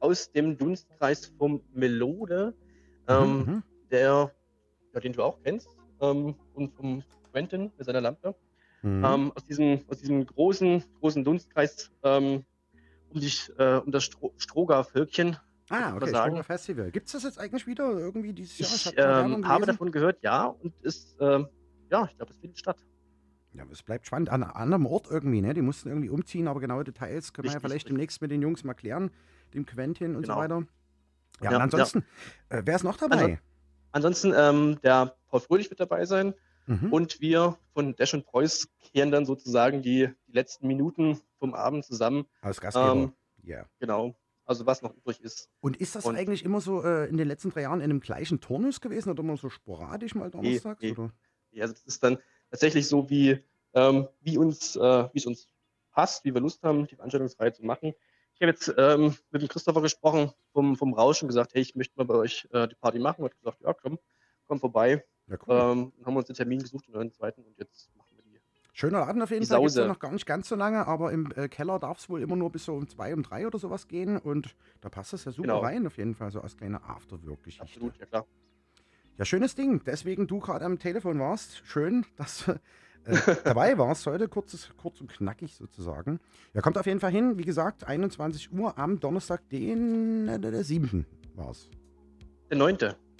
aus 0.00 0.30
dem 0.32 0.56
Dunstkreis 0.56 1.26
vom 1.38 1.60
Melode, 1.74 2.54
ähm, 3.08 3.38
Mhm, 3.38 3.44
mhm. 3.54 3.62
der, 3.90 4.30
ja, 4.94 5.00
den 5.00 5.12
du 5.12 5.22
auch 5.22 5.38
kennst, 5.42 5.68
ähm, 6.00 6.34
und 6.54 6.72
vom 6.74 7.02
Quentin 7.32 7.72
mit 7.76 7.86
seiner 7.86 8.00
Lampe. 8.00 8.34
Mhm. 8.82 9.04
Ähm, 9.04 9.32
aus, 9.34 9.44
diesem, 9.44 9.80
aus 9.88 9.98
diesem 9.98 10.24
großen, 10.24 10.84
großen 11.00 11.24
Dunstkreis 11.24 11.90
um, 12.02 12.44
dich, 13.20 13.50
äh, 13.58 13.76
um 13.84 13.90
das 13.92 14.04
Stro 14.04 14.32
Stroger-Völkchen. 14.38 15.36
Ah, 15.70 15.88
ich 15.90 16.02
okay. 16.02 16.08
Stronger 16.08 16.44
Festival. 16.44 16.90
Gibt 16.90 17.06
es 17.06 17.12
das 17.12 17.22
jetzt 17.24 17.38
eigentlich 17.38 17.66
wieder 17.66 17.90
irgendwie 17.90 18.32
dieses 18.32 18.58
Jahr? 18.58 18.70
Ich 18.92 18.96
Werbung 18.96 19.34
ähm, 19.34 19.48
habe 19.48 19.66
davon 19.66 19.90
gehört, 19.92 20.22
ja, 20.22 20.46
und 20.46 20.74
ist, 20.82 21.16
ähm, 21.20 21.48
ja, 21.90 22.04
ich 22.10 22.16
glaube, 22.16 22.32
es 22.32 22.38
findet 22.38 22.58
statt. 22.58 22.78
Ja, 23.52 23.64
es 23.70 23.82
bleibt 23.82 24.06
spannend. 24.06 24.30
An 24.30 24.42
einem 24.42 24.52
anderen 24.52 24.86
Ort 24.86 25.06
irgendwie, 25.10 25.40
ne? 25.40 25.54
Die 25.54 25.62
mussten 25.62 25.88
irgendwie 25.88 26.08
umziehen, 26.08 26.48
aber 26.48 26.58
genaue 26.60 26.82
Details 26.82 27.32
können 27.32 27.44
wir 27.44 27.50
ja 27.50 27.56
Richtig, 27.56 27.62
vielleicht 27.62 27.74
richtig. 27.86 27.88
demnächst 27.90 28.20
mit 28.20 28.30
den 28.32 28.42
Jungs 28.42 28.64
mal 28.64 28.74
klären, 28.74 29.10
dem 29.54 29.64
Quentin 29.64 30.16
und 30.16 30.22
Genau. 30.22 30.34
so 30.34 30.40
weiter. 30.40 30.66
Ja, 31.40 31.50
Ja, 31.50 31.56
und 31.56 31.62
ansonsten, 31.62 32.04
äh, 32.48 32.62
wer 32.64 32.74
ist 32.76 32.82
noch 32.82 32.96
dabei? 32.96 33.40
Ansonsten, 33.92 34.32
ähm, 34.36 34.80
der 34.82 35.14
Paul 35.28 35.40
Fröhlich 35.40 35.70
wird 35.70 35.78
dabei 35.78 36.04
sein 36.04 36.34
Mhm. 36.66 36.92
und 36.92 37.20
wir 37.20 37.56
von 37.74 37.94
Dash 37.94 38.14
und 38.14 38.24
Preuß 38.24 38.68
kehren 38.92 39.10
dann 39.12 39.24
sozusagen 39.26 39.82
die, 39.82 40.08
die 40.26 40.32
letzten 40.32 40.66
Minuten 40.66 41.20
vom 41.38 41.54
Abend 41.54 41.84
zusammen. 41.84 42.24
Als 42.40 42.60
Gastgeber. 42.60 42.92
Ähm, 42.92 43.12
Ja. 43.42 43.66
genau, 43.78 44.16
also 44.44 44.66
was 44.66 44.82
noch 44.82 44.94
übrig 44.94 45.20
ist. 45.20 45.50
Und 45.60 45.76
ist 45.76 45.94
das 45.94 46.04
und- 46.04 46.16
eigentlich 46.16 46.44
immer 46.44 46.60
so 46.60 46.82
äh, 46.82 47.08
in 47.08 47.16
den 47.16 47.28
letzten 47.28 47.50
drei 47.50 47.62
Jahren 47.62 47.80
in 47.80 47.84
einem 47.90 48.00
gleichen 48.00 48.40
Turnus 48.40 48.80
gewesen 48.80 49.10
oder 49.10 49.22
immer 49.22 49.36
so 49.36 49.48
sporadisch 49.50 50.14
mal 50.14 50.30
donnerstags? 50.30 50.82
nee. 50.82 50.92
Oder? 50.92 51.10
Ja, 51.52 51.62
Also 51.62 51.74
das 51.74 51.84
ist 51.84 52.02
dann 52.02 52.18
tatsächlich 52.50 52.86
so, 52.88 53.08
wie, 53.10 53.42
ähm, 53.74 54.08
wie 54.20 54.36
uns, 54.38 54.76
äh, 54.76 54.80
wie 55.12 55.18
es 55.18 55.26
uns 55.26 55.48
passt, 55.92 56.24
wie 56.24 56.34
wir 56.34 56.40
Lust 56.40 56.62
haben, 56.62 56.86
die 56.86 56.96
Veranstaltungsreihe 56.96 57.52
zu 57.52 57.64
machen. 57.64 57.94
Ich 58.34 58.42
habe 58.42 58.50
jetzt 58.50 58.74
ähm, 58.76 59.14
mit 59.30 59.42
dem 59.42 59.48
Christopher 59.48 59.80
gesprochen 59.80 60.32
vom, 60.52 60.76
vom 60.76 60.92
Rausch 60.92 61.22
und 61.22 61.28
gesagt, 61.28 61.54
hey, 61.54 61.62
ich 61.62 61.76
möchte 61.76 61.96
mal 61.96 62.04
bei 62.04 62.14
euch 62.16 62.48
äh, 62.52 62.66
die 62.66 62.74
Party 62.74 62.98
machen. 62.98 63.22
Und 63.22 63.30
hat 63.30 63.36
gesagt, 63.38 63.60
ja, 63.62 63.72
komm, 63.72 63.98
komm 64.46 64.58
vorbei. 64.58 65.04
Ja, 65.28 65.36
cool. 65.46 65.54
Ähm, 65.54 65.92
dann 65.96 66.06
haben 66.06 66.14
wir 66.14 66.18
uns 66.18 66.26
den 66.26 66.34
Termin 66.36 66.58
gesucht, 66.58 66.86
den 66.88 66.94
9.2. 66.96 67.44
und 67.44 67.56
jetzt 67.58 67.94
machen. 67.96 68.03
Schöner 68.76 68.98
Laden 69.00 69.22
auf 69.22 69.30
jeden 69.30 69.46
Fall. 69.46 69.60
Gibt 69.60 69.70
es 69.70 69.76
ja 69.76 69.86
noch 69.86 70.00
gar 70.00 70.10
nicht 70.10 70.26
ganz 70.26 70.48
so 70.48 70.56
lange, 70.56 70.84
aber 70.88 71.12
im 71.12 71.32
äh, 71.36 71.48
Keller 71.48 71.78
darf 71.78 71.98
es 72.00 72.08
wohl 72.08 72.20
immer 72.20 72.34
nur 72.34 72.50
bis 72.50 72.64
so 72.64 72.74
um 72.74 72.88
zwei, 72.88 73.14
um 73.14 73.22
drei 73.22 73.46
oder 73.46 73.56
sowas 73.56 73.86
gehen. 73.86 74.18
Und 74.18 74.56
da 74.80 74.88
passt 74.88 75.12
das 75.12 75.24
ja 75.24 75.30
super 75.30 75.46
Genau. 75.46 75.60
rein, 75.60 75.86
auf 75.86 75.96
jeden 75.96 76.16
Fall, 76.16 76.32
so 76.32 76.40
als 76.40 76.56
kleine 76.56 76.82
Afterwork-Geschichte. 76.82 77.62
Absolut, 77.62 77.96
ja 77.98 78.06
klar. 78.06 78.26
Ja, 79.16 79.24
schönes 79.24 79.54
Ding. 79.54 79.80
Deswegen 79.86 80.26
du 80.26 80.40
gerade 80.40 80.64
am 80.64 80.80
Telefon 80.80 81.20
warst. 81.20 81.62
Schön, 81.64 82.04
dass 82.16 82.46
du 82.46 82.52
äh, 83.04 83.14
dabei 83.44 83.78
warst 83.78 84.08
heute. 84.08 84.26
Kurzes, 84.26 84.68
kurz 84.76 85.00
und 85.00 85.08
knackig 85.08 85.54
sozusagen. 85.54 86.18
Ja, 86.52 86.60
kommt 86.60 86.76
auf 86.76 86.86
jeden 86.86 86.98
Fall 86.98 87.12
hin. 87.12 87.38
Wie 87.38 87.44
gesagt, 87.44 87.84
21 87.84 88.52
Uhr 88.52 88.76
am 88.76 88.98
Donnerstag, 88.98 89.48
den 89.50 90.26
äh, 90.26 90.40
der 90.40 90.64
7. 90.64 91.06
war 91.36 91.50
es. 91.52 91.70
Der 92.50 92.58
9. 92.58 92.76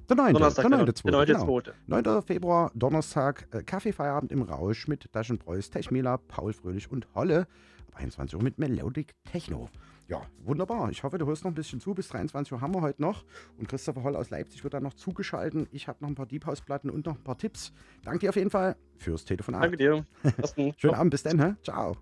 Der 0.09 0.17
9. 0.17 0.35
Donnerstag, 0.35 0.69
der 0.69 0.71
der 0.71 0.79
9. 0.79 0.87
9. 0.87 0.95
Der 1.03 1.13
9. 1.13 1.27
Genau. 1.27 1.61
2. 1.61 1.73
9. 2.11 2.23
Februar, 2.23 2.71
Donnerstag, 2.75 3.49
äh, 3.53 3.63
Kaffeefeierabend 3.63 4.33
im 4.33 4.43
Rausch 4.43 4.87
mit 4.87 5.09
Daschen 5.13 5.39
Preuß, 5.39 5.71
Techmila, 5.71 6.19
Paul 6.19 6.53
Fröhlich 6.53 6.91
und 6.91 7.07
Holle. 7.15 7.47
Ab 7.89 7.97
21 8.01 8.37
Uhr 8.37 8.43
mit 8.43 8.59
Melodic 8.59 9.15
Techno. 9.25 9.71
Ja, 10.07 10.21
wunderbar. 10.43 10.91
Ich 10.91 11.03
hoffe, 11.03 11.17
du 11.17 11.27
hörst 11.27 11.45
noch 11.45 11.51
ein 11.51 11.55
bisschen 11.55 11.81
zu. 11.81 11.95
Bis 11.95 12.09
23 12.09 12.53
Uhr 12.53 12.61
haben 12.61 12.75
wir 12.75 12.83
heute 12.83 13.01
noch. 13.01 13.25
Und 13.57 13.67
Christopher 13.69 14.03
Holl 14.03 14.17
aus 14.17 14.29
Leipzig 14.29 14.63
wird 14.63 14.75
dann 14.75 14.83
noch 14.83 14.93
zugeschalten. 14.93 15.67
Ich 15.73 15.89
habe 15.89 15.99
noch 16.03 16.09
ein 16.11 16.15
paar 16.15 16.27
Deep 16.27 16.45
House 16.45 16.61
Platten 16.61 16.91
und 16.91 17.07
noch 17.07 17.17
ein 17.17 17.25
paar 17.25 17.39
Tipps. 17.39 17.73
Danke 18.03 18.21
dir 18.21 18.29
auf 18.29 18.37
jeden 18.37 18.51
Fall 18.51 18.77
fürs 18.99 19.25
Telefonat. 19.25 19.63
Danke 19.63 19.79
dir. 19.79 20.05
Schönen 20.77 20.95
Abend, 20.95 21.13
bis 21.13 21.23
dann, 21.23 21.41
hä? 21.41 21.55
Ciao. 21.63 21.97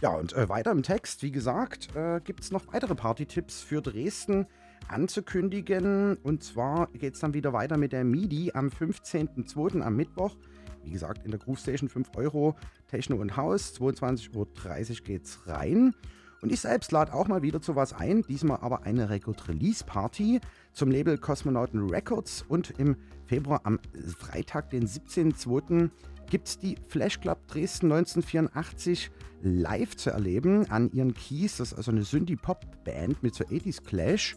Ja, 0.00 0.10
und 0.10 0.32
äh, 0.32 0.48
weiter 0.48 0.72
im 0.72 0.82
Text, 0.82 1.22
wie 1.22 1.30
gesagt, 1.30 1.94
äh, 1.94 2.20
gibt 2.20 2.40
es 2.40 2.50
noch 2.50 2.72
weitere 2.72 2.96
Party-Tipps 2.96 3.62
für 3.62 3.80
Dresden 3.80 4.46
anzukündigen. 4.88 6.16
Und 6.22 6.44
zwar 6.44 6.88
geht 6.92 7.14
es 7.14 7.20
dann 7.20 7.34
wieder 7.34 7.52
weiter 7.52 7.76
mit 7.76 7.92
der 7.92 8.04
MIDI 8.04 8.52
am 8.54 8.68
15.02. 8.68 9.80
am 9.80 9.96
Mittwoch. 9.96 10.36
Wie 10.84 10.90
gesagt, 10.90 11.24
in 11.24 11.32
der 11.32 11.40
Groove 11.40 11.58
Station 11.58 11.88
5 11.88 12.16
Euro, 12.16 12.56
Techno 12.86 13.16
und 13.16 13.36
Haus, 13.36 13.74
22.30 13.78 14.34
Uhr 14.36 15.04
geht's 15.04 15.46
rein. 15.46 15.94
Und 16.40 16.52
ich 16.52 16.60
selbst 16.60 16.92
lade 16.92 17.12
auch 17.12 17.26
mal 17.26 17.42
wieder 17.42 17.60
zu 17.60 17.74
was 17.74 17.92
ein, 17.92 18.22
diesmal 18.22 18.58
aber 18.60 18.84
eine 18.84 19.10
Record-Release-Party 19.10 20.40
zum 20.72 20.90
Label 20.90 21.18
Kosmonauten 21.18 21.90
Records. 21.90 22.44
Und 22.48 22.70
im 22.78 22.96
Februar 23.26 23.60
am 23.64 23.80
Freitag, 24.18 24.70
den 24.70 24.86
17.02., 24.86 25.90
gibt 26.30 26.48
es 26.48 26.58
die 26.58 26.76
Flash 26.88 27.20
Club 27.20 27.38
Dresden 27.48 27.86
1984 27.86 29.10
live 29.42 29.96
zu 29.96 30.10
erleben 30.10 30.70
an 30.70 30.90
ihren 30.92 31.14
Keys. 31.14 31.56
Das 31.56 31.72
ist 31.72 31.78
also 31.78 31.90
eine 31.90 32.04
Synthie-Pop-Band 32.04 33.22
mit 33.22 33.34
so 33.34 33.44
80s 33.44 33.82
Clash. 33.82 34.36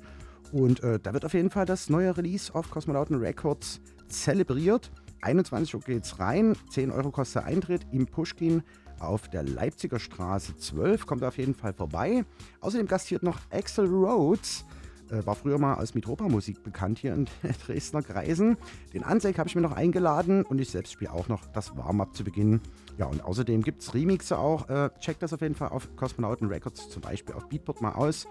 Und 0.52 0.84
äh, 0.84 1.00
da 1.00 1.14
wird 1.14 1.26
auf 1.26 1.34
jeden 1.34 1.50
Fall 1.50 1.66
das 1.66 1.90
neue 1.90 2.16
Release 2.16 2.54
auf 2.54 2.70
Kosmonauten 2.70 3.18
Records 3.18 3.82
zelebriert. 4.08 4.92
21 5.22 5.76
Uhr 5.76 5.82
geht's 5.82 6.20
rein, 6.20 6.56
10 6.72 6.92
Euro 6.92 7.12
kostet 7.12 7.44
der 7.44 7.46
Eintritt 7.46 7.86
im 7.92 8.08
Pushkin 8.08 8.64
auf 9.00 9.30
der 9.30 9.44
Leipziger 9.44 10.00
Straße 10.00 10.58
12. 10.58 11.06
Kommt 11.06 11.24
auf 11.24 11.38
jeden 11.38 11.56
Fall 11.56 11.74
vorbei. 11.74 12.26
Außerdem 12.60 12.88
gastiert 12.88 13.24
noch 13.24 13.40
Axel 13.52 13.86
Rhodes 13.86 14.66
äh, 15.12 15.26
war 15.26 15.36
früher 15.36 15.60
mal 15.60 15.76
als 15.76 15.94
Mitropa-Musik 15.94 16.64
bekannt 16.64 17.00
hier 17.00 17.14
in 17.14 17.28
Dresdner 17.66 18.02
Kreisen. 18.02 18.58
Den 18.94 19.04
Ansek 19.04 19.38
habe 19.38 19.50
ich 19.50 19.56
mir 19.56 19.62
noch 19.62 19.74
eingeladen 19.74 20.44
und 20.44 20.60
ich 20.60 20.70
selbst 20.70 20.94
spiele 20.94 21.12
auch 21.12 21.28
noch 21.28 21.46
das 21.48 21.76
Warm-Up 21.78 22.16
zu 22.16 22.24
Beginn. 22.24 22.62
Ja, 22.98 23.06
und 23.08 23.24
außerdem 23.24 23.62
gibt 23.62 23.82
es 23.82 23.94
Remixe 23.94 24.38
auch. 24.38 24.70
Äh, 24.70 24.90
checkt 25.00 25.22
das 25.22 25.34
auf 25.34 25.42
jeden 25.42 25.56
Fall 25.56 25.70
auf 25.70 25.96
Kosmonauten 25.96 26.48
Records, 26.48 26.90
zum 26.90 27.02
Beispiel 27.02 27.36
auf 27.36 27.50
Beatport 27.50 27.82
mal 27.82 27.92
aus. 27.92 28.28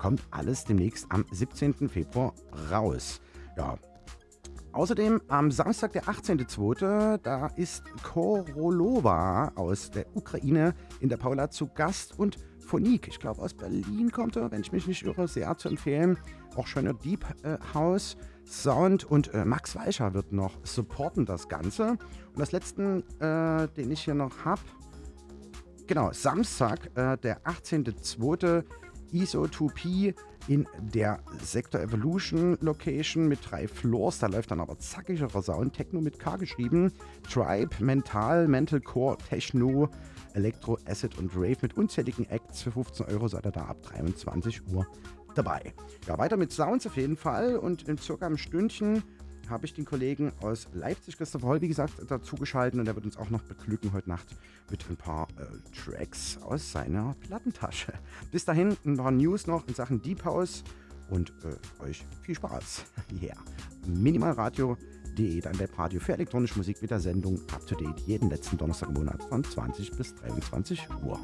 Kommt 0.00 0.22
alles 0.30 0.64
demnächst 0.64 1.06
am 1.10 1.26
17. 1.30 1.88
Februar 1.88 2.32
raus. 2.70 3.20
Ja, 3.58 3.76
Außerdem 4.72 5.20
am 5.26 5.50
Samstag, 5.50 5.92
der 5.92 6.04
18.02., 6.04 7.18
da 7.18 7.48
ist 7.56 7.82
Korolova 8.04 9.50
aus 9.56 9.90
der 9.90 10.06
Ukraine 10.14 10.74
in 11.00 11.08
der 11.08 11.16
Paula 11.16 11.50
zu 11.50 11.66
Gast 11.66 12.16
und 12.18 12.38
Phonik, 12.60 13.08
ich 13.08 13.18
glaube 13.18 13.42
aus 13.42 13.52
Berlin 13.52 14.12
kommt 14.12 14.36
er, 14.36 14.52
wenn 14.52 14.60
ich 14.60 14.70
mich 14.70 14.86
nicht 14.86 15.02
irre, 15.02 15.26
sehr 15.26 15.56
zu 15.58 15.68
empfehlen. 15.68 16.16
Auch 16.54 16.68
schöner 16.68 16.94
Deep 16.94 17.26
äh, 17.42 17.58
House 17.74 18.16
Sound 18.46 19.04
und 19.04 19.34
äh, 19.34 19.44
Max 19.44 19.74
Weicher 19.74 20.14
wird 20.14 20.32
noch 20.32 20.56
supporten 20.62 21.26
das 21.26 21.48
Ganze. 21.48 21.98
Und 22.28 22.38
das 22.38 22.52
letzten, 22.52 23.02
äh, 23.20 23.66
den 23.68 23.90
ich 23.90 24.04
hier 24.04 24.14
noch 24.14 24.44
habe, 24.44 24.62
genau, 25.88 26.12
Samstag, 26.12 26.86
äh, 26.96 27.18
der 27.18 27.42
18.02. 27.42 28.64
ISO2P 29.12 30.14
in 30.48 30.66
der 30.80 31.20
Sector 31.42 31.80
Evolution 31.80 32.56
Location 32.60 33.28
mit 33.28 33.38
drei 33.48 33.68
Floors. 33.68 34.18
Da 34.18 34.26
läuft 34.26 34.50
dann 34.50 34.60
aber 34.60 34.78
zackigerer 34.78 35.42
Sound. 35.42 35.74
Techno 35.74 36.00
mit 36.00 36.18
K 36.18 36.36
geschrieben. 36.36 36.92
Tribe, 37.30 37.70
Mental, 37.78 38.48
Mental 38.48 38.80
Core, 38.80 39.16
Techno, 39.28 39.88
Elektro, 40.34 40.78
Acid 40.86 41.18
und 41.18 41.34
Rave 41.34 41.58
mit 41.62 41.76
unzähligen 41.76 42.28
Acts. 42.30 42.62
Für 42.62 42.72
15 42.72 43.06
Euro 43.06 43.28
seid 43.28 43.46
ihr 43.46 43.52
da 43.52 43.66
ab 43.66 43.82
23 43.82 44.62
Uhr 44.72 44.86
dabei. 45.34 45.74
Ja, 46.06 46.18
weiter 46.18 46.36
mit 46.36 46.52
Sounds 46.52 46.86
auf 46.86 46.96
jeden 46.96 47.16
Fall 47.16 47.56
und 47.56 47.88
in 47.88 47.98
circa 47.98 48.26
einem 48.26 48.38
Stündchen 48.38 49.02
habe 49.50 49.66
ich 49.66 49.74
den 49.74 49.84
Kollegen 49.84 50.32
aus 50.40 50.68
Leipzig, 50.72 51.18
Christopher 51.18 51.46
Holl, 51.46 51.60
wie 51.60 51.68
gesagt, 51.68 51.94
dazu 52.08 52.36
geschalten 52.36 52.80
und 52.80 52.86
er 52.86 52.94
wird 52.94 53.04
uns 53.04 53.16
auch 53.16 53.30
noch 53.30 53.42
beglücken 53.42 53.92
heute 53.92 54.08
Nacht 54.08 54.26
mit 54.70 54.84
ein 54.88 54.96
paar 54.96 55.28
äh, 55.36 55.44
Tracks 55.76 56.38
aus 56.42 56.72
seiner 56.72 57.14
Plattentasche. 57.20 57.92
Bis 58.30 58.44
dahin 58.44 58.76
ein 58.84 58.96
paar 58.96 59.10
News 59.10 59.46
noch 59.46 59.66
in 59.68 59.74
Sachen 59.74 60.00
Deep 60.00 60.24
House 60.24 60.64
und 61.10 61.32
äh, 61.44 61.82
euch 61.84 62.06
viel 62.22 62.34
Spaß. 62.34 62.84
Yeah. 63.20 63.36
Minimalradio.de, 63.86 65.40
dein 65.40 65.58
Webradio 65.58 66.00
für 66.00 66.12
elektronische 66.12 66.56
Musik 66.56 66.80
mit 66.80 66.90
der 66.90 67.00
Sendung 67.00 67.40
Up 67.52 67.66
to 67.66 67.74
Date 67.74 68.00
jeden 68.06 68.30
letzten 68.30 68.56
Donnerstag 68.56 68.88
im 68.90 68.94
Monat 68.94 69.22
von 69.24 69.42
20 69.42 69.90
bis 69.92 70.14
23 70.14 70.88
Uhr. 71.02 71.18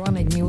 Electronic 0.00 0.32
music 0.32 0.39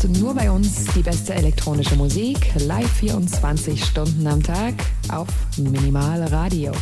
hörst 0.00 0.20
nur 0.20 0.34
bei 0.34 0.50
uns 0.50 0.86
die 0.94 1.02
beste 1.02 1.34
elektronische 1.34 1.96
Musik, 1.96 2.52
live 2.54 2.90
24 2.90 3.84
Stunden 3.84 4.26
am 4.26 4.42
Tag 4.42 4.74
auf 5.10 5.28
Minimal 5.58 6.22
Radio 6.24 6.72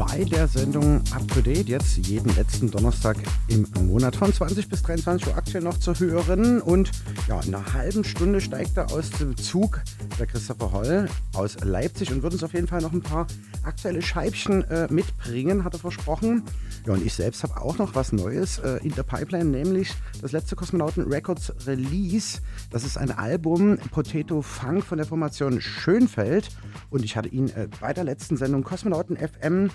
bei 0.00 0.24
der 0.24 0.48
Sendung 0.48 1.02
Up 1.12 1.28
to 1.28 1.42
Date. 1.42 1.68
Jetzt 1.68 1.98
jeden 1.98 2.34
letzten 2.34 2.70
Donnerstag 2.70 3.18
im 3.48 3.66
Monat 3.86 4.16
von 4.16 4.32
20 4.32 4.68
bis 4.68 4.82
23 4.82 5.28
Uhr 5.28 5.36
aktuell 5.36 5.62
noch 5.62 5.78
zu 5.78 5.94
hören. 5.94 6.62
Und 6.62 6.90
ja, 7.28 7.40
in 7.40 7.54
einer 7.54 7.72
halben 7.74 8.02
Stunde 8.04 8.40
steigt 8.40 8.78
er 8.78 8.90
aus 8.92 9.10
dem 9.10 9.36
Zug 9.36 9.80
der 10.18 10.26
Christopher 10.26 10.72
Holl 10.72 11.08
aus 11.34 11.58
Leipzig 11.62 12.10
und 12.12 12.22
wird 12.22 12.32
uns 12.32 12.42
auf 12.42 12.54
jeden 12.54 12.66
Fall 12.66 12.80
noch 12.80 12.92
ein 12.92 13.02
paar 13.02 13.26
aktuelle 13.62 14.00
Scheibchen 14.00 14.64
äh, 14.70 14.88
mitbringen, 14.90 15.64
hat 15.64 15.74
er 15.74 15.80
versprochen. 15.80 16.44
Ja, 16.86 16.94
und 16.94 17.04
ich 17.04 17.12
selbst 17.12 17.42
habe 17.42 17.60
auch 17.60 17.76
noch 17.76 17.94
was 17.94 18.12
Neues 18.12 18.58
äh, 18.58 18.78
in 18.82 18.94
der 18.94 19.02
Pipeline, 19.02 19.50
nämlich 19.50 19.92
das 20.22 20.32
letzte 20.32 20.56
Kosmonauten 20.56 21.12
Records 21.12 21.52
Release. 21.66 22.38
Das 22.70 22.84
ist 22.84 22.96
ein 22.96 23.10
Album 23.10 23.78
Potato 23.90 24.42
Funk 24.42 24.84
von 24.84 24.96
der 24.96 25.06
Formation 25.06 25.60
Schönfeld. 25.60 26.48
Und 26.88 27.04
ich 27.04 27.16
hatte 27.16 27.28
ihn 27.28 27.48
äh, 27.50 27.68
bei 27.80 27.92
der 27.92 28.04
letzten 28.04 28.36
Sendung 28.36 28.62
Kosmonauten 28.62 29.16
FM 29.16 29.70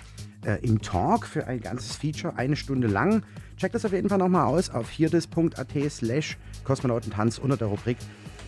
äh, 0.46 0.58
im 0.62 0.80
Talk 0.80 1.26
für 1.26 1.46
ein 1.46 1.60
ganzes 1.60 1.96
Feature, 1.96 2.36
eine 2.36 2.56
Stunde 2.56 2.86
lang. 2.86 3.22
Checkt 3.58 3.74
das 3.74 3.84
auf 3.84 3.92
jeden 3.92 4.08
Fall 4.08 4.18
nochmal 4.18 4.46
aus 4.46 4.70
auf 4.70 4.88
hierdis.at 4.88 5.90
slash 5.90 6.38
Kosmonautentanz 6.64 7.38
unter 7.38 7.58
der 7.58 7.68
Rubrik 7.68 7.98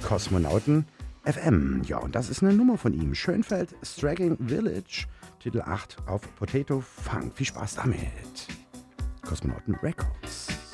Kosmonauten 0.03 0.87
FM. 1.25 1.83
Ja, 1.85 1.99
und 1.99 2.15
das 2.15 2.31
ist 2.31 2.43
eine 2.43 2.55
Nummer 2.55 2.79
von 2.79 2.95
ihm. 2.95 3.15
Schönfeld 3.15 3.75
Stragging 3.83 4.39
Village, 4.47 5.07
Titel 5.41 5.61
8 5.61 5.99
auf 6.07 6.23
Potato 6.37 6.81
Funk. 6.81 7.35
Viel 7.35 7.47
Spaß 7.47 7.77
damit. 7.77 8.01
Kosmonauten 9.27 9.75
Records. 9.83 10.68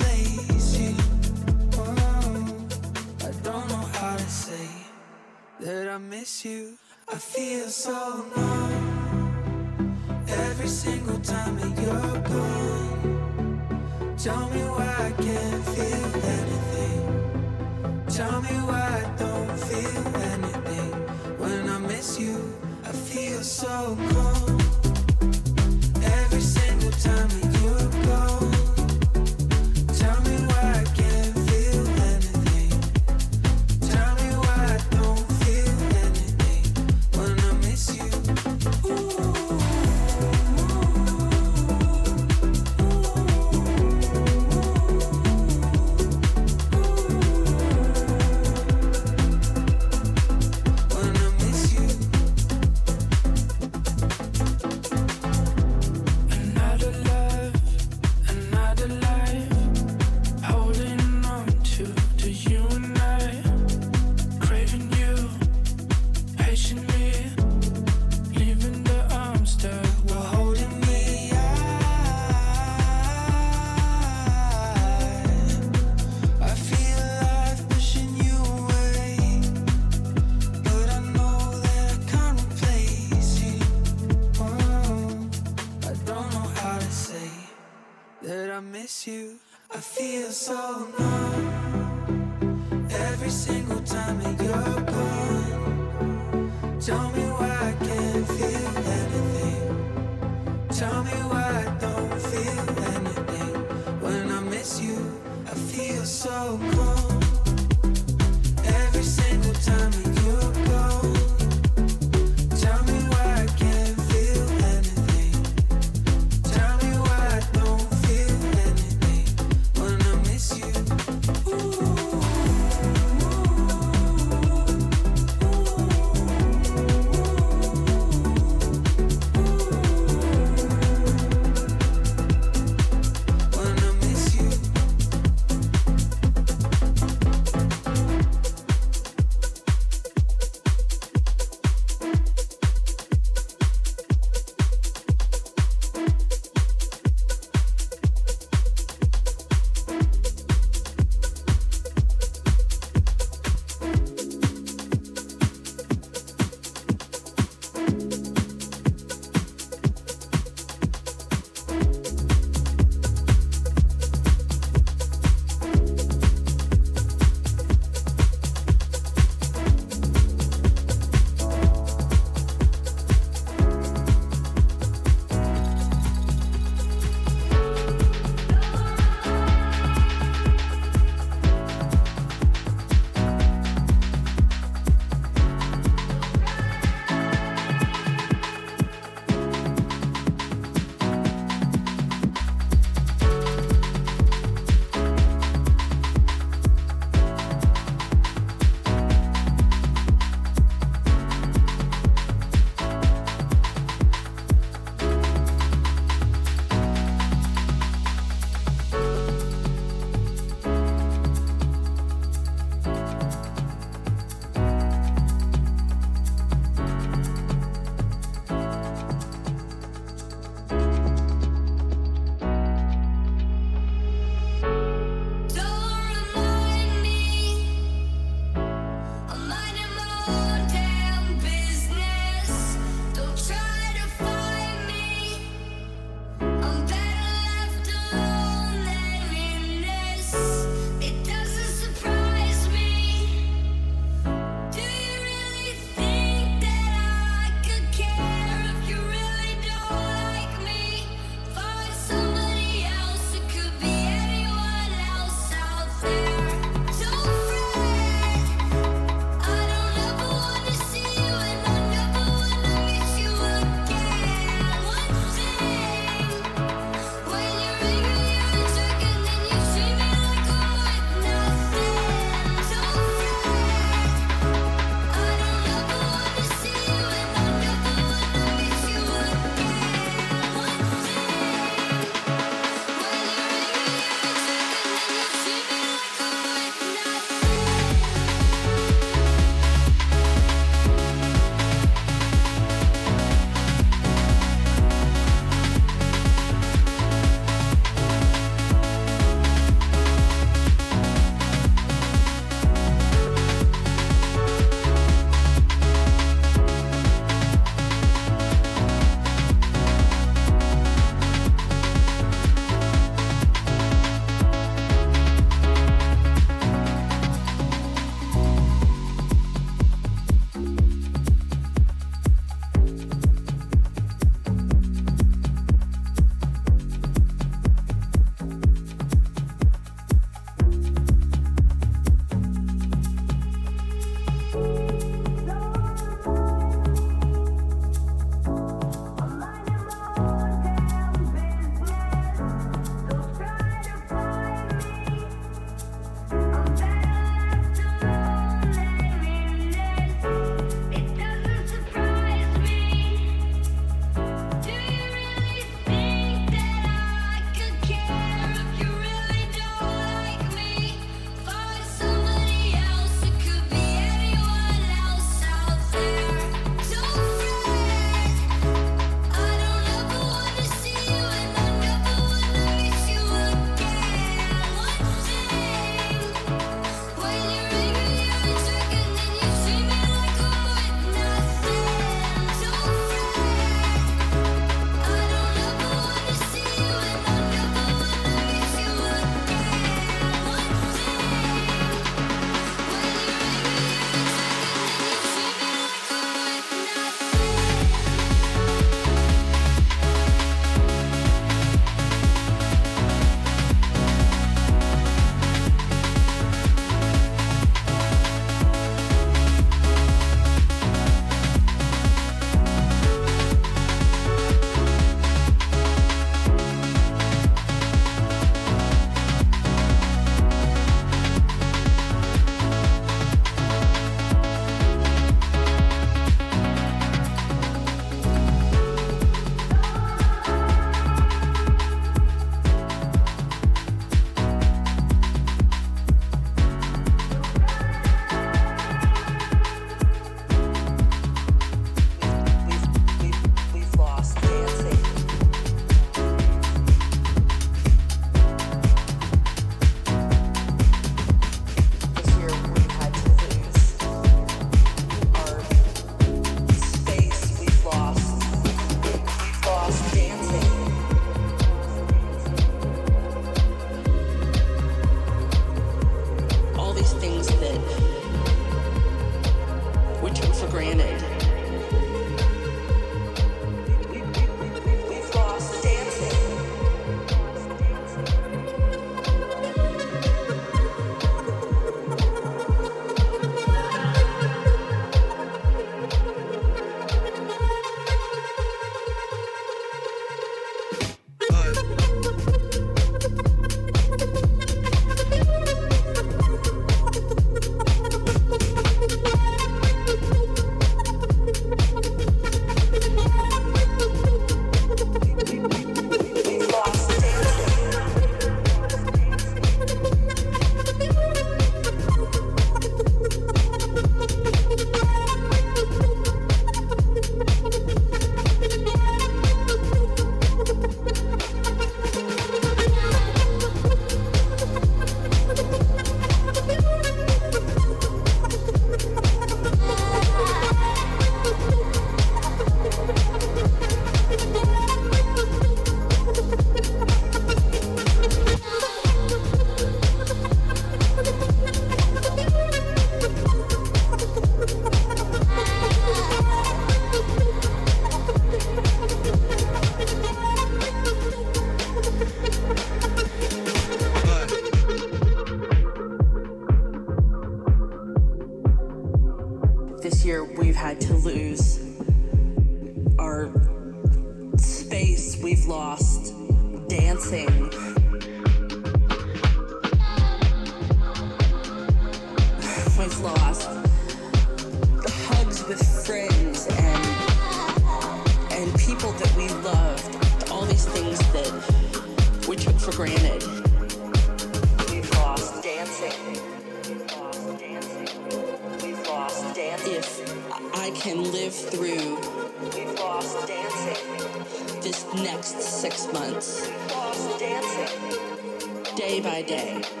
day 598.95 599.21
by 599.21 599.41
day. 599.41 600.00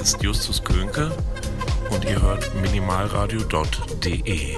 ist 0.00 0.22
Justus 0.22 0.64
Könke 0.64 1.12
und 1.90 2.06
ihr 2.06 2.22
hört 2.22 2.54
minimalradio.de. 2.54 4.56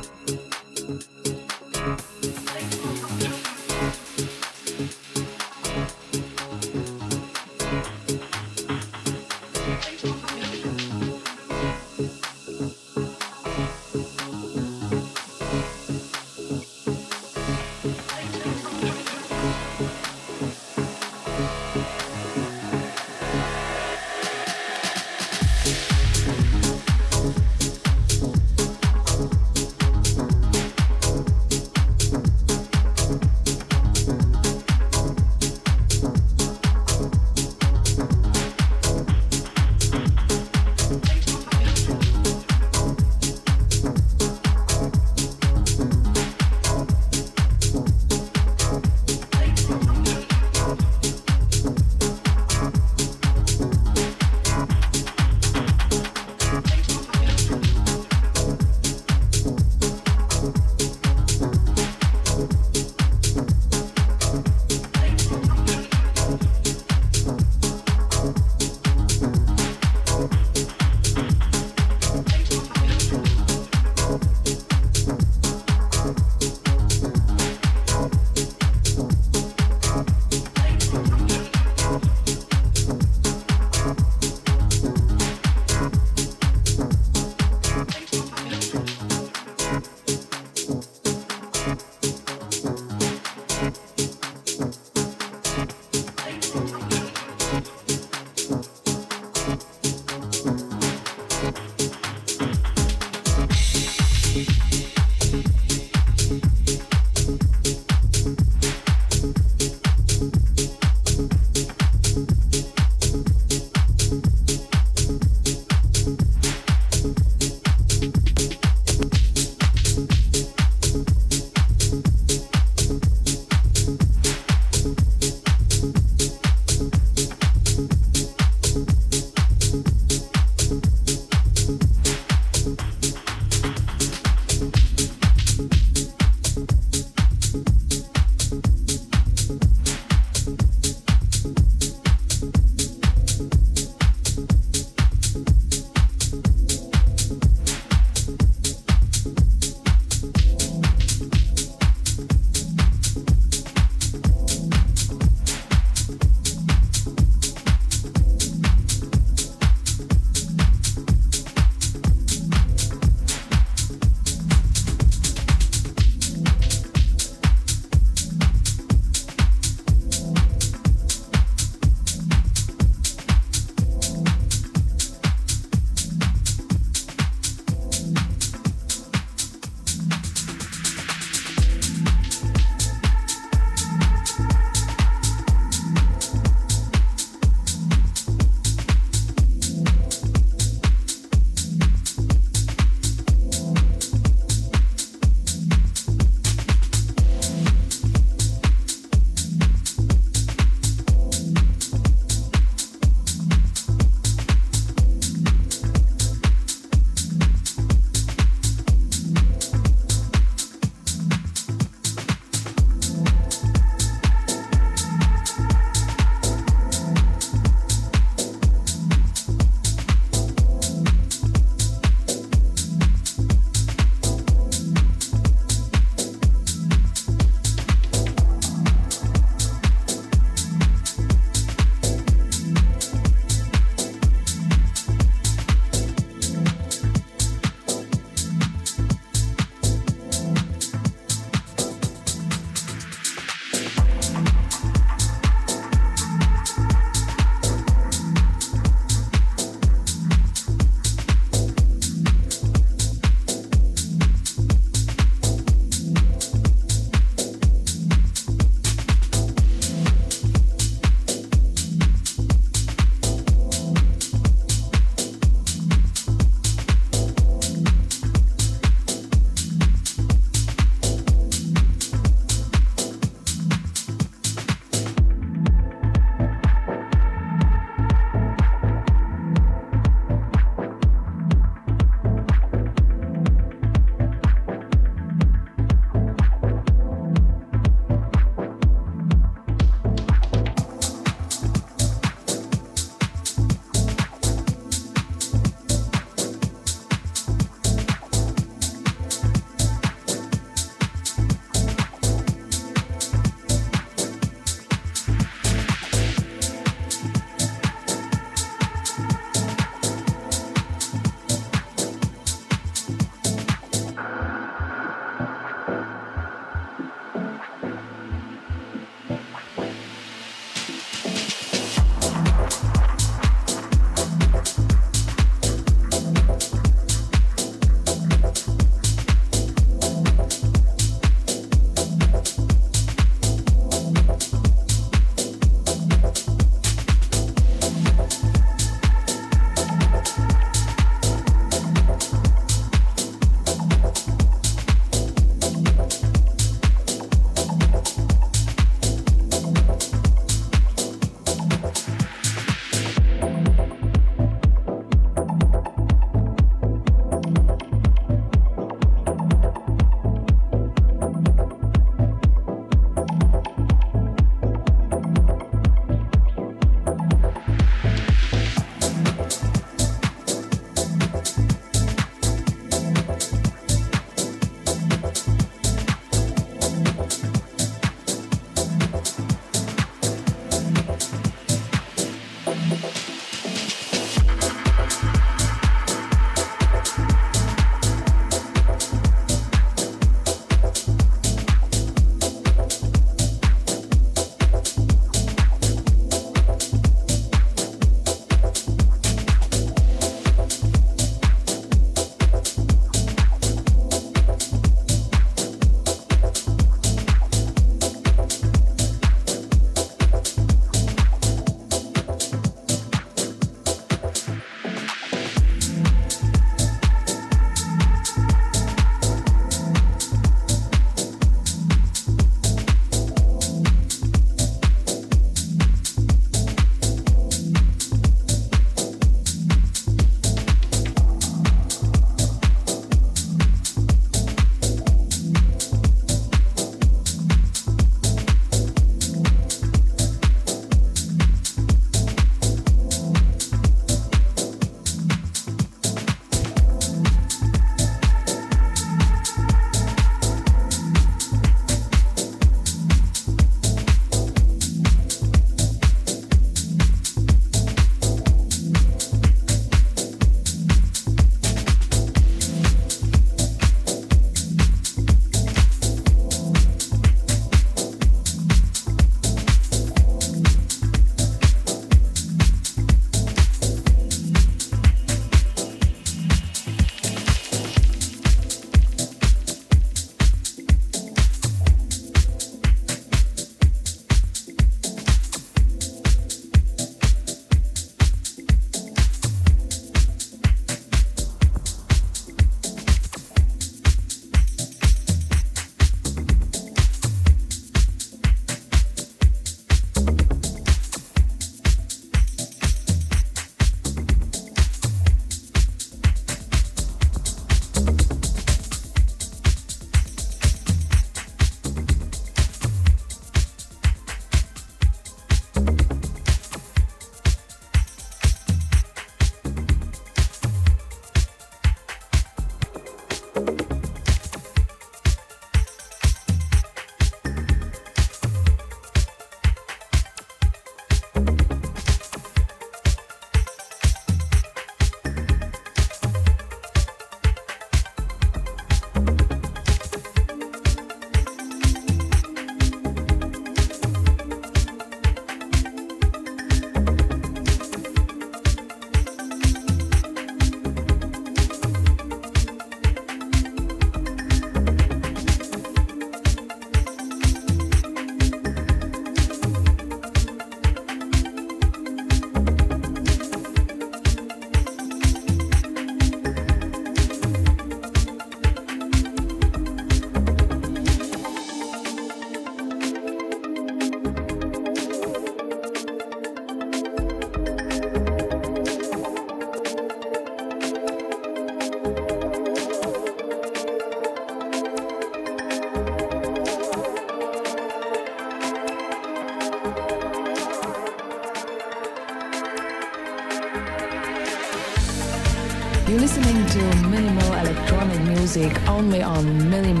only 599.01 599.23
on 599.23 599.67
Minimal 599.67 600.00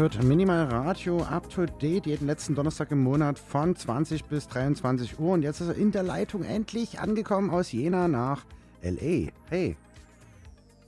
hört 0.00 0.22
Minimal 0.22 0.64
Radio 0.64 1.22
up 1.24 1.50
to 1.50 1.66
date 1.66 2.06
jeden 2.06 2.26
letzten 2.26 2.54
Donnerstag 2.54 2.90
im 2.90 3.02
Monat 3.02 3.38
von 3.38 3.76
20 3.76 4.24
bis 4.24 4.48
23 4.48 5.20
Uhr. 5.20 5.34
Und 5.34 5.42
jetzt 5.42 5.60
ist 5.60 5.68
er 5.68 5.74
in 5.74 5.92
der 5.92 6.02
Leitung 6.02 6.42
endlich 6.42 7.00
angekommen 7.00 7.50
aus 7.50 7.70
Jena 7.70 8.08
nach 8.08 8.46
LA. 8.80 9.30
Hey, 9.50 9.76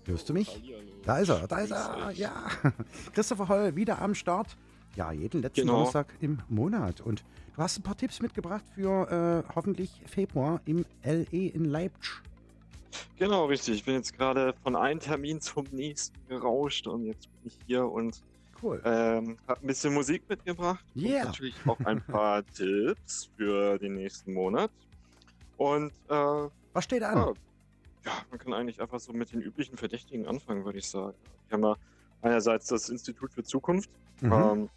hörst 0.06 0.30
du 0.30 0.32
mich? 0.32 0.62
Da 1.04 1.18
ist 1.18 1.28
er, 1.28 1.46
da 1.46 1.58
ist 1.58 1.72
er, 1.72 2.10
ja. 2.12 2.32
Christopher 3.12 3.50
Holl 3.50 3.76
wieder 3.76 4.00
am 4.00 4.14
Start. 4.14 4.56
Ja, 4.96 5.12
jeden 5.12 5.42
letzten 5.42 5.60
Genau. 5.60 5.74
Donnerstag 5.74 6.06
im 6.22 6.38
Monat. 6.48 7.02
Und 7.02 7.22
du 7.54 7.62
hast 7.62 7.78
ein 7.78 7.82
paar 7.82 7.98
Tipps 7.98 8.22
mitgebracht 8.22 8.64
für 8.74 9.44
äh, 9.46 9.54
hoffentlich 9.54 9.90
Februar 10.06 10.62
im 10.64 10.86
LE 11.04 11.26
in 11.48 11.66
Leipzig. 11.66 12.22
Genau, 13.18 13.44
richtig. 13.44 13.74
Ich 13.74 13.84
bin 13.84 13.92
jetzt 13.92 14.16
gerade 14.16 14.54
von 14.62 14.74
einem 14.74 15.00
Termin 15.00 15.38
zum 15.42 15.66
nächsten 15.70 16.16
gerauscht 16.28 16.86
und 16.86 17.04
jetzt 17.04 17.28
bin 17.42 17.52
ich 17.52 17.58
hier 17.66 17.84
und 17.84 18.22
Cool. 18.62 18.80
ähm, 18.84 19.38
habe 19.48 19.60
ein 19.60 19.66
bisschen 19.66 19.92
Musik 19.92 20.28
mitgebracht. 20.28 20.84
Yeah. 20.96 21.20
Und 21.22 21.26
natürlich 21.28 21.54
auch 21.66 21.80
ein 21.80 22.00
paar 22.06 22.44
Tipps 22.46 23.28
für 23.36 23.78
den 23.78 23.94
nächsten 23.94 24.32
Monat. 24.32 24.70
Und 25.56 25.92
äh, 26.08 26.14
ja, 26.14 26.50
Was 26.72 26.84
steht 26.84 27.02
an? 27.02 27.34
ja, 28.04 28.12
man 28.30 28.38
kann 28.38 28.52
eigentlich 28.52 28.80
einfach 28.80 29.00
so 29.00 29.12
mit 29.12 29.32
den 29.32 29.42
üblichen 29.42 29.76
Verdächtigen 29.76 30.26
anfangen, 30.26 30.64
würde 30.64 30.78
ich 30.78 30.88
sagen. 30.88 31.16
Wir 31.48 31.54
haben 31.56 31.64
ja 31.64 31.76
einerseits 32.22 32.66
das 32.66 32.88
Institut 32.88 33.32
für 33.32 33.42
Zukunft 33.44 33.90
Mhm. 34.20 34.32
ähm, 34.32 34.70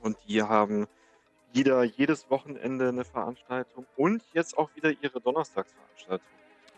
und 0.00 0.16
die 0.26 0.42
haben 0.42 0.88
jeder 1.52 1.84
jedes 1.84 2.28
Wochenende 2.30 2.88
eine 2.88 3.04
Veranstaltung 3.04 3.86
und 3.96 4.22
jetzt 4.32 4.58
auch 4.58 4.68
wieder 4.74 4.90
ihre 5.00 5.20
Donnerstagsveranstaltung 5.20 6.26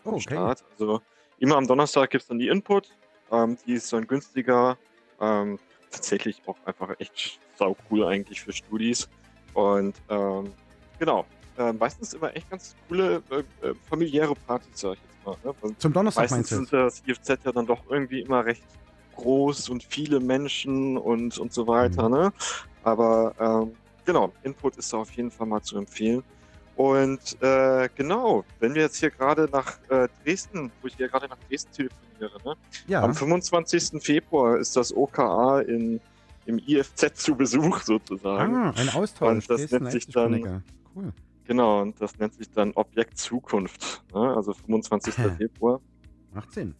Oh, 0.03 0.11
okay. 0.11 0.21
Start. 0.21 0.63
Also 0.71 1.01
immer 1.39 1.55
am 1.57 1.65
Donnerstag 1.67 2.11
gibt 2.11 2.21
es 2.21 2.27
dann 2.27 2.37
die 2.37 2.47
Input. 2.49 2.91
Ähm, 3.31 3.57
die 3.65 3.73
ist 3.73 3.91
dann 3.91 4.05
günstiger. 4.05 4.77
Ähm, 5.19 5.57
tatsächlich 5.91 6.41
auch 6.45 6.57
einfach 6.65 6.93
echt 6.99 7.39
sau 7.55 7.75
cool 7.89 8.05
eigentlich 8.05 8.41
für 8.41 8.53
Studis. 8.53 9.07
Und 9.53 9.95
ähm, 10.09 10.51
genau. 10.99 11.25
Äh, 11.57 11.73
meistens 11.73 12.13
immer 12.13 12.35
echt 12.35 12.47
ganz 12.51 12.75
coole 12.87 13.23
äh, 13.31 13.67
äh, 13.67 13.73
familiäre 13.89 14.35
Partys, 14.35 14.69
sag 14.75 14.93
ich 14.93 14.99
jetzt 14.99 15.25
mal. 15.25 15.35
Ne? 15.43 15.55
Weil 15.59 15.77
Zum 15.77 15.91
Donnerstag 15.91 16.29
meistens 16.29 16.51
meinst 16.51 16.51
du? 16.51 16.55
sind 16.55 16.73
das 16.73 17.03
IFZ 17.07 17.43
ja 17.45 17.51
dann 17.51 17.65
doch 17.65 17.81
irgendwie 17.89 18.21
immer 18.21 18.45
recht 18.45 18.63
groß 19.15 19.69
und 19.69 19.83
viele 19.83 20.19
Menschen 20.19 20.97
und, 20.97 21.37
und 21.39 21.51
so 21.51 21.65
weiter. 21.65 22.09
Mhm. 22.09 22.15
Ne? 22.15 22.33
Aber 22.83 23.33
ähm, 23.39 23.75
genau, 24.05 24.31
Input 24.43 24.77
ist 24.77 24.93
da 24.93 24.97
auf 24.97 25.11
jeden 25.11 25.31
Fall 25.31 25.47
mal 25.47 25.61
zu 25.61 25.77
empfehlen. 25.77 26.23
Und 26.77 27.41
äh, 27.41 27.89
genau, 27.95 28.45
wenn 28.59 28.75
wir 28.75 28.83
jetzt 28.83 28.97
hier 28.97 29.09
gerade 29.09 29.49
nach 29.51 29.79
äh, 29.89 30.07
Dresden, 30.23 30.71
wo 30.81 30.87
ich 30.87 30.95
hier 30.95 31.09
gerade 31.09 31.27
nach 31.27 31.37
Dresden 31.49 31.71
telefoniere, 31.71 32.37
ne? 32.45 32.55
Ja. 32.87 33.01
am 33.01 33.15
25. 33.15 34.01
Februar 34.01 34.59
ist 34.59 34.75
das 34.75 34.95
OKA 34.95 35.61
in, 35.61 35.99
im 36.45 36.59
IFZ 36.59 37.15
zu 37.15 37.35
Besuch 37.35 37.81
sozusagen. 37.81 38.55
Ah, 38.55 38.73
ein 38.77 38.89
Austausch. 38.89 39.27
Und 39.27 39.49
das 39.49 39.61
Dresden 39.61 39.83
nennt 39.83 39.91
sich 39.91 40.07
dann-. 40.07 40.63
Cool. 40.95 41.11
Genau, 41.45 41.81
und 41.81 41.99
das 41.99 42.15
nennt 42.19 42.35
sich 42.35 42.51
dann 42.51 42.71
Objekt 42.73 43.17
Zukunft. 43.17 44.03
Ne? 44.13 44.35
Also 44.35 44.53
25. 44.53 45.15
Februar. 45.15 45.81
Macht 46.31 46.51
Sinn. 46.51 46.75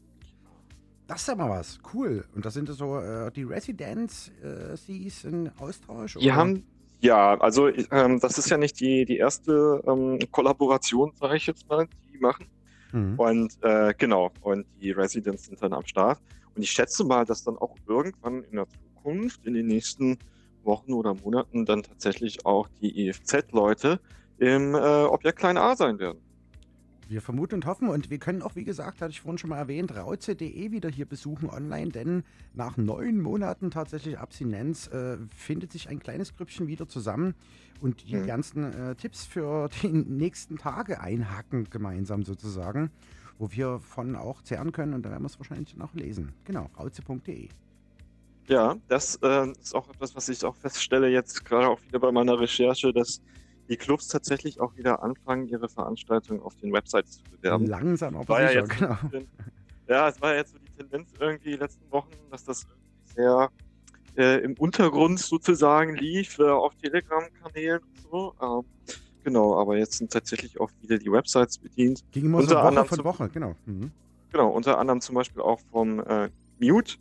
Das 1.08 1.22
ist 1.22 1.28
ja 1.28 1.36
mal 1.36 1.50
was. 1.50 1.80
Cool. 1.94 2.26
Und 2.36 2.46
das 2.46 2.54
sind 2.54 2.70
so 2.70 3.00
äh, 3.00 3.32
die 3.32 3.44
Residents, 3.44 4.30
äh, 4.44 4.76
sie 4.76 5.08
ist 5.08 5.24
ein 5.24 5.50
Austausch? 5.58 6.16
Die 6.16 6.28
oder? 6.28 6.36
haben, 6.36 6.64
ja, 7.00 7.40
also 7.40 7.70
ähm, 7.92 8.20
das 8.20 8.38
ist 8.38 8.50
ja 8.50 8.58
nicht 8.58 8.80
die, 8.80 9.06
die 9.06 9.18
erste 9.18 9.84
ähm, 9.88 10.20
Kollaboration, 10.32 11.12
sage 11.16 11.38
ich 11.38 11.46
jetzt 11.46 11.68
mal, 11.70 11.86
die 11.88 12.08
die 12.18 12.22
machen. 12.22 12.48
Mhm. 12.92 13.20
Und 13.20 13.58
äh, 13.62 13.94
genau, 13.98 14.32
und 14.42 14.66
die 14.82 14.92
Residents 14.92 15.46
sind 15.46 15.62
dann 15.62 15.74
am 15.74 15.86
Start. 15.86 16.20
Und 16.56 16.64
ich 16.64 16.72
schätze 16.72 17.04
mal, 17.04 17.26
dass 17.26 17.44
dann 17.44 17.58
auch 17.58 17.76
irgendwann 17.88 18.44
in 18.44 18.56
der 18.56 18.68
Zukunft, 18.68 19.46
in 19.46 19.54
den 19.54 19.68
nächsten 19.68 20.18
Wochen 20.64 20.94
oder 20.94 21.14
Monaten, 21.14 21.66
dann 21.66 21.84
tatsächlich 21.84 22.46
auch 22.46 22.68
die 22.82 23.08
EFZ-Leute 23.08 24.00
im 24.40 24.76
äh, 24.76 24.78
Objekt 24.78 25.40
Klein 25.40 25.58
A 25.58 25.76
sein 25.76 26.00
werden. 26.00 26.20
Wir 27.10 27.22
vermuten 27.22 27.56
und 27.56 27.66
hoffen 27.66 27.88
und 27.88 28.10
wir 28.10 28.18
können 28.18 28.42
auch, 28.42 28.56
wie 28.56 28.66
gesagt, 28.66 29.02
hatte 29.02 29.12
ich 29.12 29.22
vorhin 29.22 29.38
schon 29.38 29.50
mal 29.50 29.58
erwähnt, 29.58 29.96
rauze.de 29.96 30.72
wieder 30.72 30.90
hier 30.90 31.06
besuchen 31.06 31.50
online, 31.50 31.92
denn 31.92 32.24
nach 32.54 32.76
neun 32.76 33.22
Monaten 33.22 33.72
tatsächlich 33.72 34.18
Abstinenz 34.20 34.88
äh, 34.88 35.18
findet 35.36 35.72
sich 35.72 35.88
ein 35.90 36.00
kleines 36.00 36.36
Grüppchen 36.36 36.68
wieder 36.68 36.88
zusammen 36.88 37.34
und 37.80 38.10
die 38.10 38.18
Mhm. 38.18 38.26
ganzen 38.26 38.74
äh, 38.74 38.96
Tipps 38.96 39.26
für 39.26 39.70
die 39.82 39.88
nächsten 39.88 40.58
Tage 40.58 41.00
einhacken 41.00 41.70
gemeinsam 41.70 42.24
sozusagen, 42.24 42.92
wo 43.38 43.52
wir 43.52 43.80
von 43.80 44.16
auch 44.18 44.42
zehren 44.42 44.74
können 44.74 44.94
und 44.94 45.04
da 45.04 45.12
werden 45.12 45.24
wir 45.24 45.28
es 45.28 45.40
wahrscheinlich 45.40 45.78
noch 45.78 45.94
lesen. 45.94 46.34
Genau, 46.44 46.70
rauze.de. 46.78 47.50
Ja, 48.50 48.76
das 48.88 49.16
äh, 49.24 49.52
ist 49.52 49.76
auch 49.76 49.90
etwas, 49.90 50.16
was 50.16 50.30
ich 50.30 50.44
auch 50.46 50.56
feststelle, 50.56 51.10
jetzt 51.10 51.44
gerade 51.44 51.68
auch 51.68 51.82
wieder 51.84 52.00
bei 52.00 52.12
meiner 52.12 52.40
Recherche, 52.40 52.94
dass 52.94 53.22
die 53.70 53.78
Clubs 53.78 54.08
tatsächlich 54.08 54.60
auch 54.60 54.76
wieder 54.78 55.04
anfangen, 55.04 55.48
ihre 55.48 55.70
Veranstaltungen 55.70 56.42
auf 56.42 56.56
den 56.56 56.72
Websites 56.74 57.18
zu 57.18 57.24
bewerben. 57.32 57.66
Langsam 57.68 58.16
aber 58.16 58.28
war 58.28 58.42
ja 58.42 58.48
sicher, 58.50 58.62
jetzt 58.62 58.78
genau. 58.78 58.96
bisschen, 58.96 59.28
ja, 59.88 60.10
es 60.10 60.22
war 60.22 60.32
ja 60.32 60.38
jetzt 60.38 60.54
so 60.54 60.58
die 60.60 60.72
Tendenz 60.78 61.10
irgendwie 61.20 61.52
die 61.52 61.58
letzten 61.58 61.92
Wochen, 61.92 62.12
dass 62.32 62.44
das 62.44 62.66
sehr 63.16 63.50
äh, 64.16 64.40
im 64.44 64.54
Untergrund 64.54 65.20
sozusagen 65.20 65.96
lief, 65.96 66.40
äh, 66.40 66.44
auf 66.44 66.76
Telegram-Kanälen 66.76 67.82
und 67.82 68.12
so. 68.12 68.34
Ähm, 68.42 68.96
genau, 69.24 69.60
aber 69.60 69.78
jetzt 69.78 69.98
sind 69.98 70.12
tatsächlich 70.12 70.60
auch 70.60 70.72
wieder 70.82 70.98
die 70.98 71.12
Websites 71.12 71.58
bedient. 71.58 72.04
Ging 72.12 72.26
immer 72.26 72.40
so 72.40 72.44
Unter 72.44 72.56
Woche 72.58 72.68
anderem 72.68 72.88
von 72.88 73.04
Woche, 73.04 73.30
genau. 73.30 73.56
Mhm. 73.66 73.92
Genau, 74.32 74.50
unter 74.50 74.78
anderem 74.78 75.02
zum 75.02 75.16
Beispiel 75.16 75.42
auch 75.42 75.60
vom 75.72 76.00
äh, 76.02 76.30
Mute. 76.60 76.96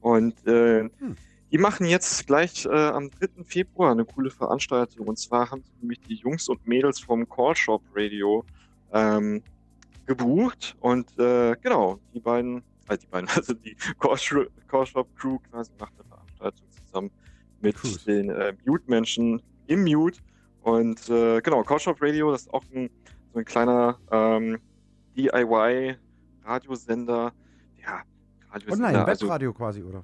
Und 0.00 0.34
äh, 0.46 0.88
Hm. 0.98 1.16
Die 1.54 1.58
machen 1.58 1.86
jetzt 1.86 2.26
gleich 2.26 2.66
äh, 2.66 2.88
am 2.88 3.08
3. 3.10 3.44
Februar 3.44 3.92
eine 3.92 4.04
coole 4.04 4.28
Veranstaltung. 4.28 5.06
Und 5.06 5.16
zwar 5.20 5.52
haben 5.52 5.62
sie 5.62 5.70
nämlich 5.80 6.00
die 6.00 6.16
Jungs 6.16 6.48
und 6.48 6.66
Mädels 6.66 6.98
vom 6.98 7.28
Call 7.28 7.54
Shop 7.54 7.80
Radio 7.94 8.44
ähm, 8.92 9.40
gebucht. 10.04 10.74
Und 10.80 11.16
äh, 11.16 11.54
genau, 11.62 12.00
die 12.12 12.18
beiden, 12.18 12.64
äh, 12.88 12.98
die 12.98 13.06
beiden, 13.06 13.28
also 13.36 13.54
die 13.54 13.76
Call, 14.00 14.16
Shop 14.16 14.48
Crew 15.14 15.38
quasi 15.48 15.70
macht 15.78 15.92
eine 15.96 16.08
Veranstaltung 16.08 16.66
zusammen 16.72 17.12
mit 17.60 17.76
Crews. 17.76 18.02
den 18.02 18.30
äh, 18.30 18.52
Mute-Menschen 18.66 19.40
im 19.68 19.84
Mute. 19.84 20.18
Und 20.62 21.08
äh, 21.08 21.40
genau, 21.40 21.62
Call 21.62 21.78
Shop 21.78 22.02
Radio, 22.02 22.32
das 22.32 22.40
ist 22.42 22.52
auch 22.52 22.64
ein, 22.74 22.90
so 23.32 23.38
ein 23.38 23.44
kleiner 23.44 23.96
ähm, 24.10 24.58
DIY-Radiosender. 25.16 27.32
Ja, 27.80 28.02
Radiosender. 28.50 28.88
Online, 28.88 29.06
also, 29.06 29.26
Webradio 29.26 29.52
quasi, 29.52 29.84
oder? 29.84 30.02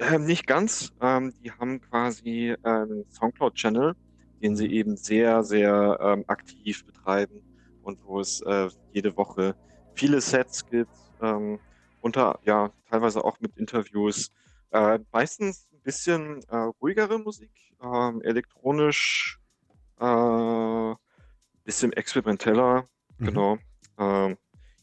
Ähm, 0.00 0.24
nicht 0.24 0.46
ganz. 0.46 0.92
Ähm, 1.00 1.32
die 1.42 1.52
haben 1.52 1.80
quasi 1.80 2.54
einen 2.62 3.04
Soundcloud-Channel, 3.10 3.94
den 4.42 4.56
sie 4.56 4.72
eben 4.72 4.96
sehr, 4.96 5.44
sehr 5.44 5.98
ähm, 6.00 6.24
aktiv 6.26 6.84
betreiben 6.84 7.42
und 7.82 8.02
wo 8.04 8.20
es 8.20 8.40
äh, 8.42 8.68
jede 8.92 9.16
Woche 9.16 9.54
viele 9.94 10.20
Sets 10.20 10.64
gibt, 10.66 10.96
ähm, 11.20 11.58
unter, 12.00 12.38
ja, 12.44 12.70
teilweise 12.88 13.24
auch 13.24 13.38
mit 13.40 13.56
Interviews. 13.56 14.30
Äh, 14.70 14.98
meistens 15.12 15.68
ein 15.72 15.80
bisschen 15.82 16.42
äh, 16.48 16.56
ruhigere 16.80 17.18
Musik, 17.18 17.50
ähm, 17.82 18.22
elektronisch, 18.22 19.38
äh, 20.00 20.94
bisschen 21.64 21.92
experimenteller, 21.92 22.88
Mhm. 23.18 23.24
genau. 23.26 23.58
Ähm, 23.98 24.38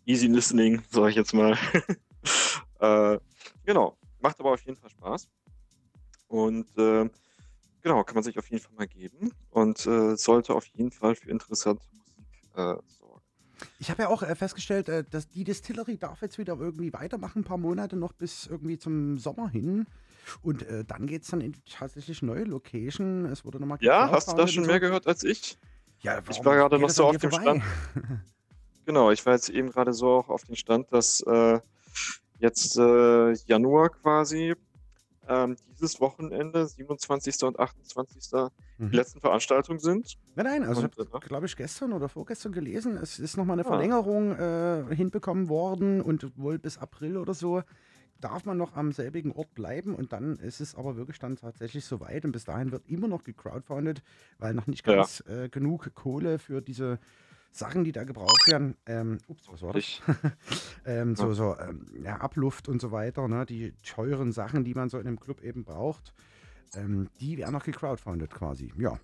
easy 0.06 0.28
listening, 0.28 0.84
sage 0.90 1.10
ich 1.10 1.16
jetzt 1.16 1.34
mal. 1.34 1.58
äh, 2.80 3.18
genau, 3.66 3.98
macht 4.20 4.40
aber 4.40 4.54
auf 4.54 4.62
jeden 4.62 4.78
Fall 4.78 4.90
Spaß. 4.90 5.28
Und 6.28 6.68
äh, 6.78 7.10
genau, 7.82 8.04
kann 8.04 8.16
man 8.16 8.24
sich 8.24 8.38
auf 8.38 8.50
jeden 8.50 8.62
Fall 8.64 8.74
mal 8.76 8.88
geben 8.88 9.32
und 9.50 9.86
äh, 9.86 10.16
sollte 10.18 10.54
auf 10.56 10.66
jeden 10.68 10.92
Fall 10.92 11.16
für 11.16 11.30
interessante 11.30 11.84
Musik 11.94 12.26
äh, 12.56 12.76
sorgen. 13.00 13.22
Ich 13.80 13.90
habe 13.90 14.04
ja 14.04 14.10
auch 14.10 14.24
äh, 14.24 14.36
festgestellt, 14.36 14.90
äh, 14.90 15.04
dass 15.10 15.30
die 15.30 15.44
Distillery 15.44 15.98
darf 15.98 16.22
jetzt 16.22 16.38
wieder 16.38 16.58
irgendwie 16.60 16.92
weitermachen, 16.94 17.40
ein 17.40 17.46
paar 17.46 17.58
Monate 17.58 17.96
noch 17.96 18.14
bis 18.14 18.48
irgendwie 18.48 18.78
zum 18.78 19.18
Sommer 19.18 19.50
hin. 19.50 19.86
Und 20.42 20.64
äh, 20.64 20.84
dann 20.84 21.08
geht 21.08 21.24
es 21.24 21.30
dann 21.30 21.40
in 21.42 21.54
die 21.54 21.62
tatsächlich 21.62 22.22
neue 22.22 22.44
Location. 22.44 23.26
Es 23.26 23.46
wurde 23.46 23.60
nochmal 23.60 23.78
Ja, 23.82 24.12
hast 24.12 24.28
du 24.28 24.36
da 24.36 24.48
schon 24.48 24.64
so. 24.66 24.70
mehr 24.70 24.80
gehört 24.82 25.08
als 25.08 25.24
ich? 25.24 25.58
Ja, 26.02 26.22
Ich 26.30 26.44
war 26.44 26.56
gerade 26.56 26.78
noch 26.78 26.90
so 26.90 27.06
auf 27.06 27.18
dem 27.18 27.32
vorbei? 27.32 27.62
Genau, 28.86 29.12
ich 29.12 29.26
war 29.26 29.34
jetzt 29.34 29.50
eben 29.50 29.70
gerade 29.70 29.92
so 29.94 30.10
auch 30.12 30.30
auf 30.30 30.46
den 30.46 30.56
Stand, 30.56 30.94
dass 30.94 31.22
jetzt 32.40 32.78
äh, 32.78 33.34
Januar 33.46 33.90
quasi 33.90 34.56
ähm, 35.30 35.58
dieses 35.72 36.00
Wochenende, 36.00 36.68
27. 36.68 37.44
und 37.44 37.60
28. 37.60 38.32
Mhm. 38.78 38.92
die 38.92 38.96
letzten 38.96 39.20
Veranstaltungen 39.20 39.80
sind. 39.80 40.16
Nein, 40.36 40.46
nein, 40.46 40.64
also 40.64 40.84
Und, 40.84 40.94
ich 40.98 41.12
habe, 41.14 41.28
glaube 41.28 41.46
ich, 41.48 41.56
gestern 41.56 41.92
oder 41.94 42.08
vorgestern 42.10 42.52
gelesen, 42.54 42.96
es 42.98 43.20
ist 43.20 43.36
nochmal 43.36 43.56
eine 43.60 43.66
Ah. 43.66 43.70
Verlängerung 43.70 44.32
äh, 44.36 44.96
hinbekommen 44.96 45.50
worden 45.50 46.02
und 46.02 46.38
wohl 46.38 46.60
bis 46.60 46.78
April 46.78 47.18
oder 47.18 47.34
so 47.34 47.62
darf 48.22 48.46
man 48.46 48.58
noch 48.58 48.76
am 48.76 48.94
selbigen 48.94 49.32
Ort 49.32 49.54
bleiben 49.54 49.94
und 49.94 50.12
dann 50.12 50.38
ist 50.38 50.60
es 50.60 50.74
aber 50.76 50.96
wirklich 50.96 51.20
dann 51.20 51.36
tatsächlich 51.36 51.86
soweit 51.86 52.26
und 52.26 52.32
bis 52.32 52.46
dahin 52.46 52.72
wird 52.72 52.88
immer 52.88 53.08
noch 53.08 53.24
gecrowdfundet, 53.24 54.02
weil 54.40 54.54
noch 54.56 54.66
nicht 54.66 54.88
Ja. 54.88 54.96
ganz 54.96 55.24
äh, 55.28 55.50
genug 55.50 55.94
Kohle 55.94 56.40
für 56.40 56.62
diese 56.62 57.00
Sachen, 57.58 57.84
die 57.84 57.92
da 57.92 58.04
gebraucht 58.04 58.48
werden, 58.48 58.76
ähm, 58.86 59.18
ups, 59.28 59.50
was 59.52 59.62
war 59.62 59.74
das? 59.74 60.02
Ähm, 60.86 61.18
so, 61.18 61.34
so 61.34 61.58
ähm, 61.60 61.86
ja, 62.02 62.16
Abluft 62.16 62.70
und 62.70 62.80
so 62.80 62.92
weiter, 62.92 63.28
ne? 63.28 63.46
die 63.46 63.74
teuren 63.84 64.32
Sachen, 64.32 64.64
die 64.64 64.74
man 64.74 64.88
so 64.88 64.98
in 65.00 65.06
einem 65.06 65.20
Club 65.20 65.44
eben 65.44 65.66
braucht, 65.66 66.14
ähm, 66.76 67.10
die 67.20 67.38
werden 67.38 67.52
noch 67.52 67.66
gecrowdfundet 67.66 68.34
quasi, 68.34 68.72
ja. 68.78 68.98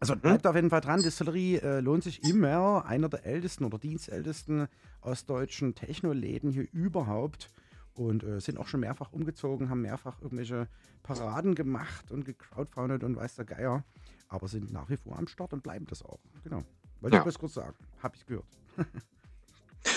Also 0.00 0.16
bleibt 0.16 0.46
auf 0.46 0.54
jeden 0.54 0.70
Fall 0.70 0.80
dran, 0.80 1.02
Distillerie 1.02 1.56
äh, 1.56 1.80
lohnt 1.80 2.02
sich 2.02 2.24
immer, 2.24 2.86
einer 2.86 3.08
der 3.10 3.26
ältesten 3.26 3.64
oder 3.64 3.78
dienstältesten 3.78 4.68
ostdeutschen 5.02 5.74
Technoläden 5.74 6.50
hier 6.50 6.66
überhaupt 6.72 7.50
und 7.94 8.24
äh, 8.24 8.40
sind 8.40 8.58
auch 8.58 8.68
schon 8.68 8.80
mehrfach 8.80 9.12
umgezogen, 9.12 9.68
haben 9.68 9.82
mehrfach 9.82 10.20
irgendwelche 10.22 10.66
Paraden 11.02 11.54
gemacht 11.54 12.10
und 12.10 12.24
gecrowdfundet 12.24 13.04
und 13.04 13.16
weiß 13.16 13.36
der 13.36 13.44
Geier, 13.44 13.84
aber 14.28 14.48
sind 14.48 14.72
nach 14.72 14.88
wie 14.88 14.96
vor 14.96 15.18
am 15.18 15.26
Start 15.26 15.52
und 15.52 15.62
bleiben 15.62 15.86
das 15.86 16.02
auch, 16.02 16.20
genau. 16.42 16.64
Wollte 17.02 17.16
Ja. 17.16 17.20
ich 17.20 17.24
bloß 17.24 17.38
kurz 17.38 17.54
sagen, 17.54 17.76
habe 18.02 18.16
ich 18.16 18.26
gehört. 18.26 18.46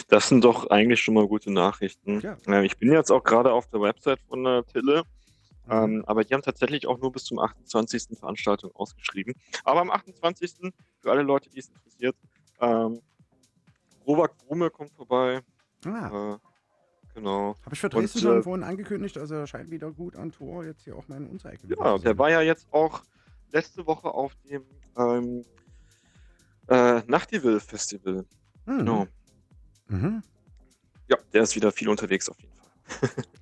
das 0.10 0.28
sind 0.28 0.44
doch 0.44 0.70
eigentlich 0.70 1.02
schon 1.02 1.14
mal 1.14 1.28
gute 1.28 1.52
Nachrichten. 1.52 2.20
Ja. 2.22 2.38
Äh, 2.48 2.66
ich 2.66 2.78
bin 2.78 2.92
jetzt 2.92 3.12
auch 3.12 3.24
gerade 3.24 3.54
auf 3.54 3.68
der 3.68 3.82
Website 3.82 4.20
von 4.28 4.44
der 4.44 4.66
Tille. 4.66 5.04
Mhm. 5.68 5.72
Ähm, 5.72 6.04
aber 6.08 6.24
die 6.24 6.34
haben 6.34 6.42
tatsächlich 6.42 6.88
auch 6.88 7.00
nur 7.00 7.12
bis 7.12 7.26
zum 7.26 7.40
28. 7.40 8.18
Veranstaltung 8.20 8.72
ausgeschrieben. 8.76 9.36
Aber 9.64 9.82
am 9.82 9.92
28. 9.92 10.74
für 11.00 11.12
alle 11.12 11.22
Leute, 11.24 11.50
die 11.50 11.60
es 11.60 11.70
interessiert, 11.70 12.16
ähm, 12.60 13.02
Robert 14.06 14.38
Brumme 14.38 14.70
kommt 14.70 14.94
vorbei. 14.94 15.42
Ah. 15.86 16.34
Äh, 16.36 16.38
genau. 17.14 17.56
Habe 17.64 17.74
ich 17.74 17.80
für 17.80 17.90
Dresden 17.90 18.20
schon 18.20 18.40
äh, 18.40 18.44
vorhin 18.44 18.64
angekündigt, 18.64 19.18
also 19.18 19.36
er 19.36 19.48
scheint 19.48 19.72
wieder 19.72 19.92
gut 19.92 20.16
an 20.16 20.32
Tor, 20.32 20.66
jetzt 20.66 20.84
hier 20.84 20.96
auch 20.96 21.08
meine 21.08 21.28
Unzeige. 21.28 21.68
Ja, 21.68 21.98
der 21.98 22.18
war 22.18 22.30
ja 22.30 22.42
jetzt 22.42 22.68
auch 22.72 23.02
letzte 23.52 23.86
Woche 23.88 24.10
auf 24.10 24.36
dem 24.50 24.64
ähm, 24.98 25.46
äh, 26.68 27.02
Nachtiville 27.08 27.60
Festival. 27.60 28.26
Mhm. 28.66 28.78
Genau. 28.78 29.08
Mhm. 29.88 30.24
Ja, 31.08 31.18
der 31.34 31.44
ist 31.44 31.56
wieder 31.56 31.72
viel 31.72 31.90
unterwegs 31.90 32.30
auf 32.30 32.40
jeden 32.40 32.54
Fall. 32.54 33.10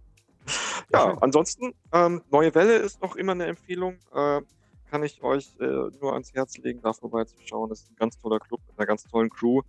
Ja, 0.91 1.09
schön. 1.09 1.17
ansonsten, 1.21 1.73
ähm, 1.91 2.21
Neue 2.29 2.53
Welle 2.53 2.75
ist 2.75 3.01
noch 3.01 3.15
immer 3.15 3.31
eine 3.31 3.45
Empfehlung. 3.45 3.97
Äh, 4.13 4.41
kann 4.89 5.01
ich 5.03 5.23
euch 5.23 5.49
äh, 5.59 5.65
nur 5.65 6.13
ans 6.13 6.33
Herz 6.33 6.57
legen, 6.57 6.81
da 6.81 6.93
vorbeizuschauen. 6.93 7.69
Das 7.69 7.81
ist 7.81 7.91
ein 7.91 7.95
ganz 7.95 8.19
toller 8.19 8.39
Club 8.39 8.61
mit 8.67 8.77
einer 8.77 8.85
ganz 8.85 9.05
tollen 9.05 9.29
Crew. 9.29 9.61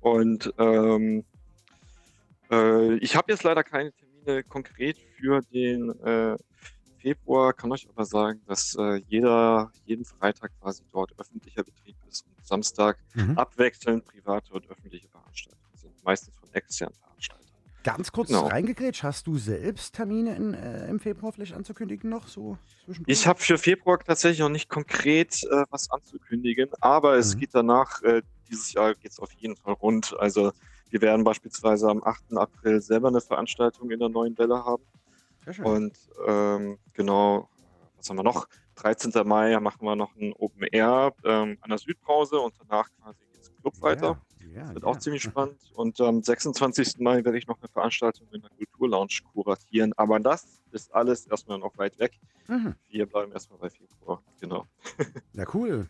Und 0.00 0.52
ähm, 0.58 1.24
äh, 2.50 2.94
ich 2.96 3.14
habe 3.14 3.30
jetzt 3.30 3.44
leider 3.44 3.62
keine 3.62 3.92
Termine 3.92 4.42
konkret 4.42 4.98
für 5.16 5.40
den 5.52 5.90
äh, 6.00 6.36
Februar, 7.02 7.52
kann 7.52 7.72
euch 7.72 7.88
aber 7.88 8.04
sagen, 8.04 8.42
dass 8.46 8.76
äh, 8.78 9.02
jeder, 9.08 9.72
jeden 9.84 10.04
Freitag 10.04 10.52
quasi 10.60 10.84
dort 10.92 11.18
öffentlicher 11.18 11.64
Betrieb 11.64 11.96
ist 12.08 12.24
und 12.28 12.46
Samstag 12.46 12.98
Mhm. 13.14 13.36
abwechselnd 13.36 14.04
private 14.04 14.52
und 14.52 14.68
öffentliche 14.68 15.08
Veranstaltungen 15.08 15.76
sind. 15.76 16.02
Meistens 16.04 16.36
von 16.38 16.48
externen 16.52 16.94
Veranstaltern. 16.94 17.48
Ganz 17.82 18.12
kurz 18.12 18.28
Genau. 18.28 18.46
reingegrätscht, 18.46 19.02
hast 19.02 19.26
du 19.26 19.36
selbst 19.36 19.96
Termine 19.96 20.36
in, 20.36 20.54
äh, 20.54 20.88
im 20.88 21.00
Februar 21.00 21.32
vielleicht 21.32 21.54
anzukündigen 21.54 22.08
noch? 22.08 22.28
So? 22.28 22.56
Ich 23.06 23.26
habe 23.26 23.40
für 23.40 23.58
Februar 23.58 23.98
tatsächlich 23.98 24.38
noch 24.40 24.48
nicht 24.48 24.68
konkret 24.68 25.42
äh, 25.42 25.64
was 25.70 25.90
anzukündigen, 25.90 26.70
aber 26.80 27.16
es 27.16 27.34
Mhm. 27.34 27.40
geht 27.40 27.50
danach, 27.54 28.00
äh, 28.02 28.22
dieses 28.48 28.72
Jahr 28.72 28.94
geht 28.94 29.10
es 29.10 29.18
auf 29.18 29.32
jeden 29.32 29.56
Fall 29.56 29.72
rund. 29.74 30.14
Also 30.18 30.52
wir 30.90 31.00
werden 31.00 31.24
beispielsweise 31.24 31.88
am 31.88 32.02
8. 32.04 32.36
April 32.38 32.80
selber 32.80 33.08
eine 33.08 33.20
Veranstaltung 33.20 33.90
in 33.90 33.98
der 33.98 34.08
neuen 34.10 34.36
Welle 34.38 34.64
haben. 34.64 34.84
Und 35.62 35.96
ähm, 36.26 36.78
genau, 36.92 37.48
was 37.96 38.08
haben 38.10 38.16
wir 38.16 38.22
noch? 38.22 38.46
13. 38.76 39.12
Mai 39.26 39.58
machen 39.60 39.84
wir 39.84 39.96
noch 39.96 40.14
ein 40.16 40.32
Open 40.34 40.64
Air 40.72 41.12
ähm, 41.24 41.58
an 41.60 41.70
der 41.70 41.78
Südpause 41.78 42.40
und 42.40 42.54
danach 42.58 42.88
quasi 43.00 43.20
geht's 43.32 43.48
im 43.48 43.56
Club 43.60 43.80
weiter. 43.80 44.20
Ja, 44.40 44.46
ja, 44.46 44.60
Das 44.64 44.74
wird 44.74 44.84
ja. 44.84 44.90
auch 44.90 44.98
ziemlich 44.98 45.22
spannend. 45.22 45.58
Und 45.74 46.00
am 46.00 46.22
26. 46.22 46.98
Mai 46.98 47.24
werde 47.24 47.38
ich 47.38 47.46
noch 47.46 47.58
eine 47.60 47.68
Veranstaltung 47.68 48.26
in 48.32 48.40
der 48.40 48.50
Kulturlounge 48.50 49.18
kuratieren. 49.32 49.92
Aber 49.96 50.18
das 50.20 50.60
ist 50.72 50.92
alles 50.94 51.26
erstmal 51.26 51.58
noch 51.58 51.76
weit 51.78 51.98
weg. 51.98 52.18
Mhm. 52.48 52.74
Wir 52.88 53.06
bleiben 53.06 53.32
erstmal 53.32 53.58
bei 53.58 53.70
Februar. 53.70 54.22
Genau. 54.40 54.66
Ja, 55.34 55.46
cool. 55.54 55.88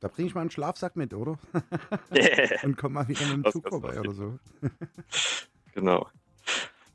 Da 0.00 0.08
bringe 0.08 0.28
ich 0.28 0.34
mal 0.34 0.42
einen 0.42 0.50
Schlafsack 0.50 0.94
mit, 0.94 1.12
oder? 1.12 1.38
Und 2.62 2.76
komm 2.76 2.92
mal 2.92 3.08
wieder 3.08 3.26
mit 3.34 3.46
dem 3.46 3.52
Zug 3.52 3.68
vorbei 3.68 3.98
oder 3.98 4.12
so. 4.12 4.38
genau. 5.72 6.06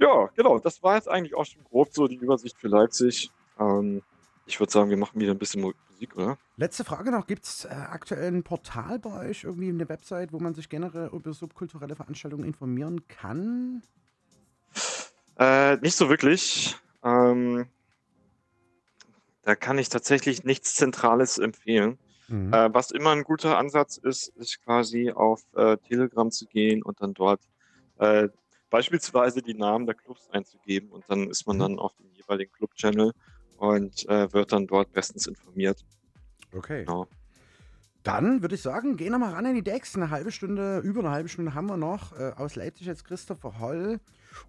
Ja, 0.04 0.30
genau. 0.36 0.60
Das 0.60 0.84
war 0.84 0.96
jetzt 0.96 1.08
eigentlich 1.08 1.34
auch 1.34 1.46
schon 1.46 1.64
grob 1.64 1.94
so 1.94 2.10
die 2.10 2.16
Übersicht 2.16 2.58
für 2.58 2.68
Leipzig. 2.68 3.32
Ähm, 3.58 4.02
ich 4.46 4.60
würde 4.60 4.72
sagen, 4.72 4.90
wir 4.90 4.98
machen 4.98 5.22
wieder 5.22 5.32
ein 5.32 5.40
bisschen 5.40 5.62
Mu- 5.62 5.72
Musik, 5.90 6.18
oder? 6.18 6.38
Letzte 6.58 6.84
Frage 6.84 7.10
noch: 7.10 7.26
Gibt 7.26 7.46
es 7.46 7.64
äh, 7.64 7.70
aktuell 7.70 8.28
ein 8.28 8.44
Portal 8.44 9.00
bei 9.00 9.30
euch, 9.30 9.46
irgendwie 9.46 9.70
eine 9.70 9.88
Website, 9.88 10.34
wo 10.34 10.40
man 10.40 10.56
sich 10.56 10.68
generell 10.68 11.10
über 11.14 11.32
subkulturelle 11.32 11.96
Veranstaltungen 11.96 12.44
informieren 12.44 13.08
kann? 13.08 13.82
Äh, 15.40 15.78
nicht 15.78 15.96
so 15.96 16.10
wirklich. 16.10 16.76
Ähm, 17.02 17.68
da 19.44 19.56
kann 19.56 19.78
ich 19.78 19.88
tatsächlich 19.88 20.44
nichts 20.44 20.76
Zentrales 20.76 21.38
empfehlen. 21.38 21.98
Mhm. 22.28 22.52
Äh, 22.52 22.74
was 22.74 22.92
immer 22.92 23.12
ein 23.12 23.24
guter 23.24 23.58
Ansatz 23.58 23.98
ist, 23.98 24.28
ist 24.36 24.62
quasi 24.66 25.12
auf 25.12 25.42
äh, 25.56 25.78
Telegram 25.78 26.30
zu 26.30 26.46
gehen 26.46 26.84
und 26.84 27.02
dann 27.02 27.14
dort 27.14 27.42
äh, 28.00 28.28
beispielsweise 28.74 29.44
die 29.44 29.54
Namen 29.54 29.86
der 29.86 29.94
Clubs 29.94 30.28
einzugeben 30.32 30.90
und 30.90 31.04
dann 31.08 31.30
ist 31.30 31.46
man 31.46 31.58
Mhm. 31.58 31.62
dann 31.62 31.80
auf 31.80 31.94
dem 31.94 32.12
jeweiligen 32.12 32.52
Club-Channel 32.54 33.12
und 33.58 34.10
äh, 34.10 34.34
wird 34.34 34.52
dann 34.52 34.66
dort 34.66 34.92
bestens 34.92 35.28
informiert. 35.28 35.86
Okay. 36.52 36.84
Genau. 36.84 37.08
Dann 38.02 38.42
würde 38.42 38.56
ich 38.56 38.64
sagen, 38.64 38.98
gehen 38.98 39.12
wir 39.12 39.20
mal 39.20 39.32
ran 39.32 39.46
in 39.46 39.54
die 39.54 39.64
Decks. 39.64 39.96
Eine 39.96 40.10
halbe 40.10 40.32
Stunde, 40.32 40.80
über 40.80 41.02
eine 41.02 41.12
halbe 41.12 41.30
Stunde 41.30 41.54
haben 41.54 41.68
wir 41.68 41.78
noch. 41.78 42.14
Äh, 42.20 42.32
aus 42.36 42.56
Leipzig 42.56 42.88
jetzt 42.88 43.06
Christopher 43.06 43.60
Holl. 43.60 44.00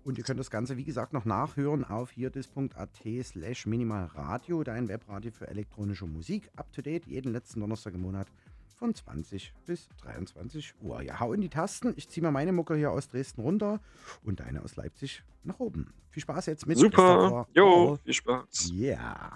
Und 0.05 0.17
ihr 0.17 0.25
könnt 0.25 0.41
das 0.41 0.51
Ganze, 0.51 0.79
wie 0.79 0.85
gesagt, 0.85 1.13
noch 1.13 1.27
nachhören 1.27 1.85
auf 1.85 2.11
hierdis.at 2.11 3.03
slash 3.23 3.67
minimalradio, 3.67 4.65
dein 4.65 4.89
Webradio 4.89 5.33
für 5.33 5.49
elektronische 5.49 6.07
Musik. 6.07 6.51
Up 6.57 6.73
to 6.73 6.81
date, 6.81 7.07
jeden 7.07 7.31
letzten 7.31 7.61
Donnerstag 7.61 7.93
im 7.93 8.01
Monat 8.01 8.29
von 8.75 8.95
20 8.95 9.55
bis 9.67 9.89
23 10.03 10.75
Uhr. 10.81 11.03
Ja, 11.03 11.21
hau 11.21 11.33
in 11.33 11.41
die 11.41 11.49
Tasten. 11.49 11.95
Ich 11.97 12.09
ziehe 12.09 12.23
mal 12.23 12.31
meine 12.31 12.53
Mucke 12.53 12.77
hier 12.77 12.91
aus 12.91 13.09
Dresden 13.09 13.41
runter 13.43 13.81
und 14.23 14.41
deine 14.41 14.63
aus 14.63 14.77
Leipzig 14.77 15.23
nach 15.43 15.61
oben. 15.61 15.93
Viel 16.11 16.23
Spaß 16.23 16.47
jetzt 16.47 16.67
mit 16.67 16.79
Super. 16.79 17.47
Jo, 17.55 17.99
viel 18.05 18.13
Spaß. 18.13 18.73
Yeah. 18.73 19.33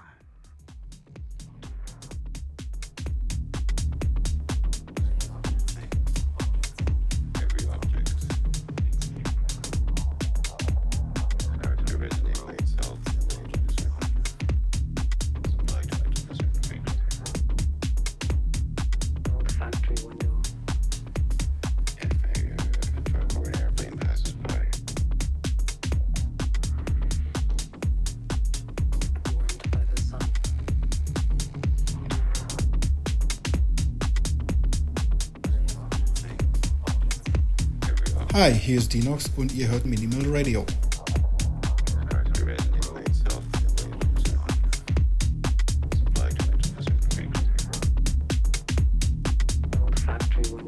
Hi, 38.40 38.54
hier 38.54 38.78
ist 38.78 38.94
Dinox 38.94 39.28
und 39.36 39.52
ihr 39.52 39.66
hört 39.66 39.84
Minimal 39.84 40.22
Radio. 40.28 40.64
Factory 50.06 50.67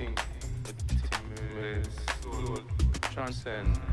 It 0.00 0.12
transcend. 3.12 3.91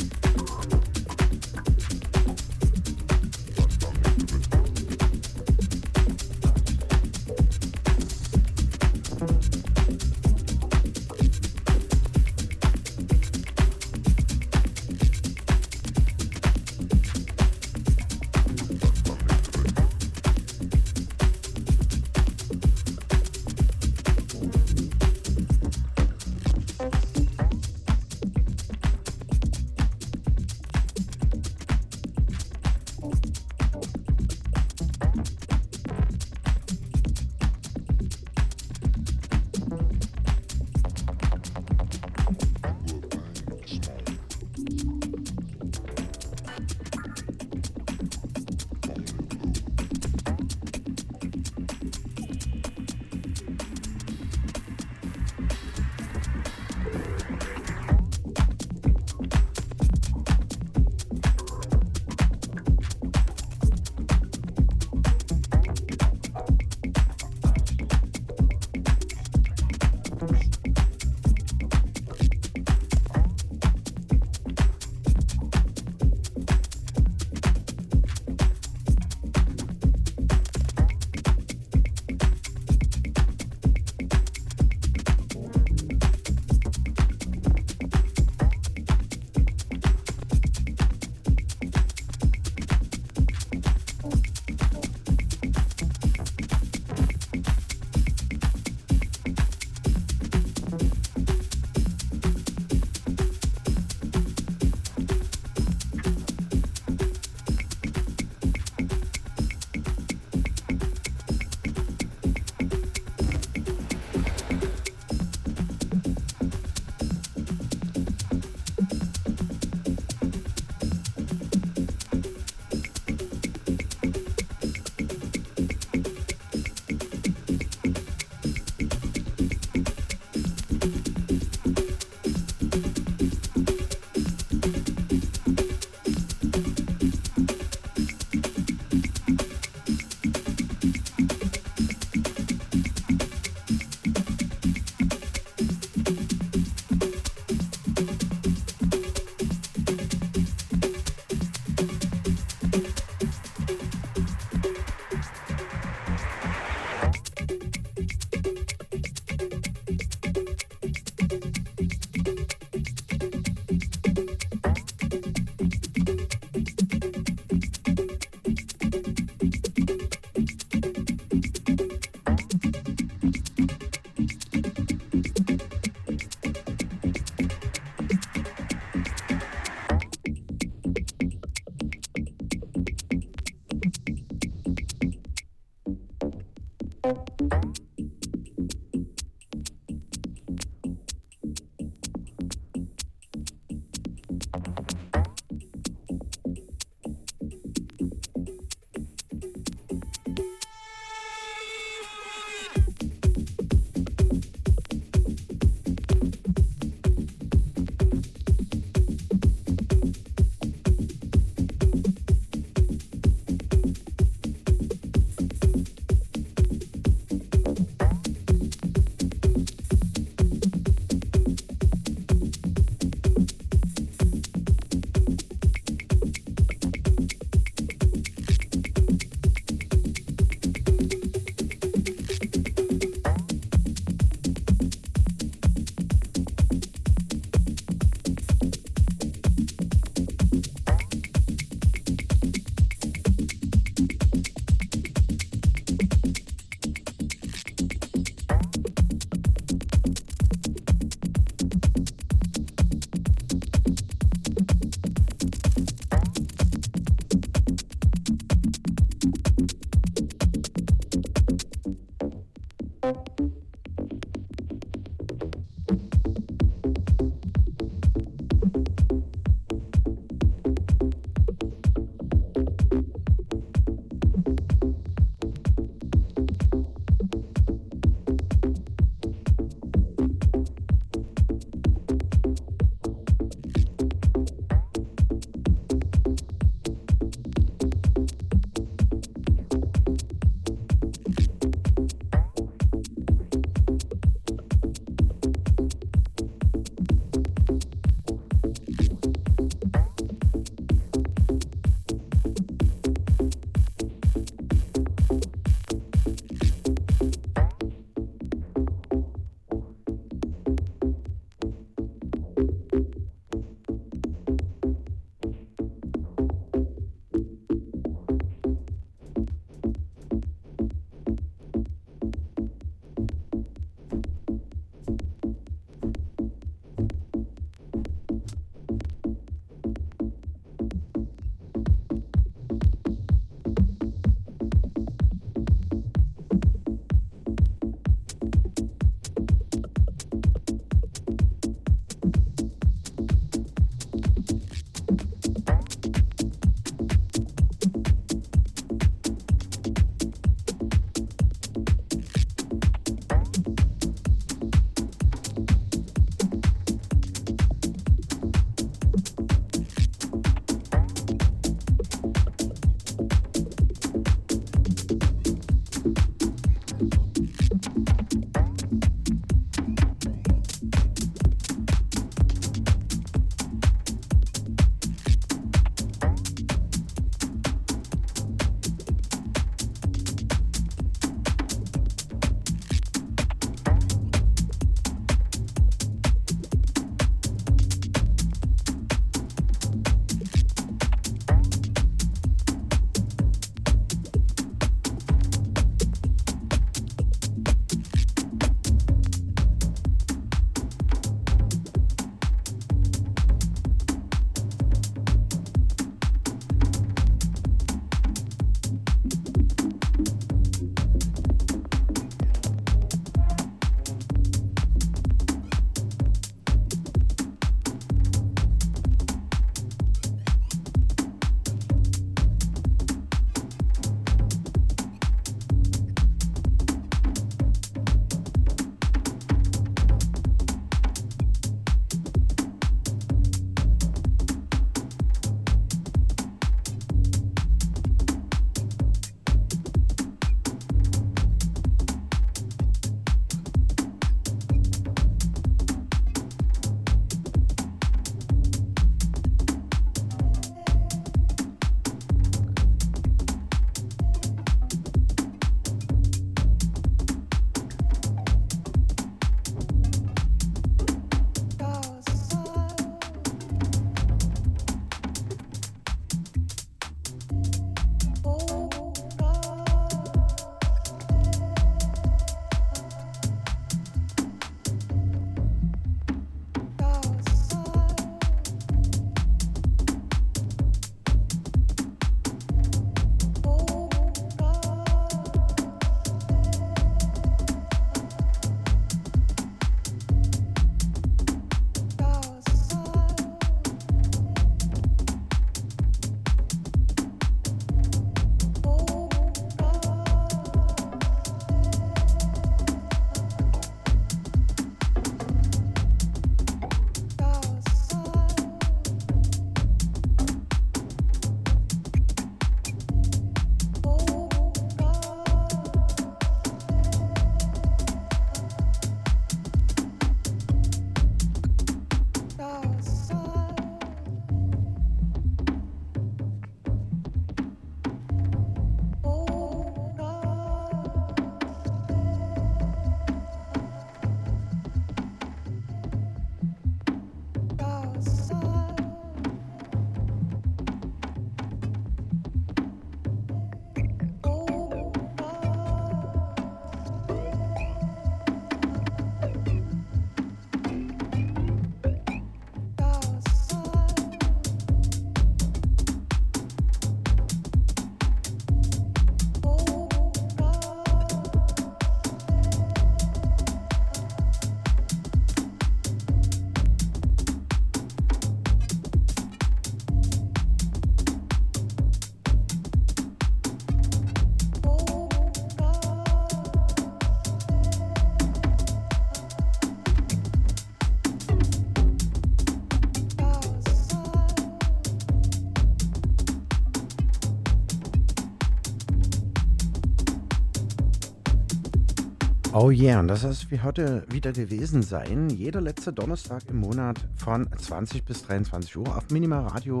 Oh 592.84 592.90
yeah, 592.90 593.20
und 593.20 593.28
das 593.28 593.44
ist 593.44 593.70
wie 593.70 593.80
heute 593.80 594.26
wieder 594.28 594.50
gewesen 594.50 595.02
sein. 595.02 595.48
Jeder 595.50 595.80
letzte 595.80 596.12
Donnerstag 596.12 596.64
im 596.68 596.78
Monat 596.78 597.16
von 597.36 597.68
20 597.78 598.24
bis 598.24 598.42
23 598.42 598.96
Uhr 598.96 599.16
auf 599.16 599.30
Minimal 599.30 599.68
Radio. 599.68 600.00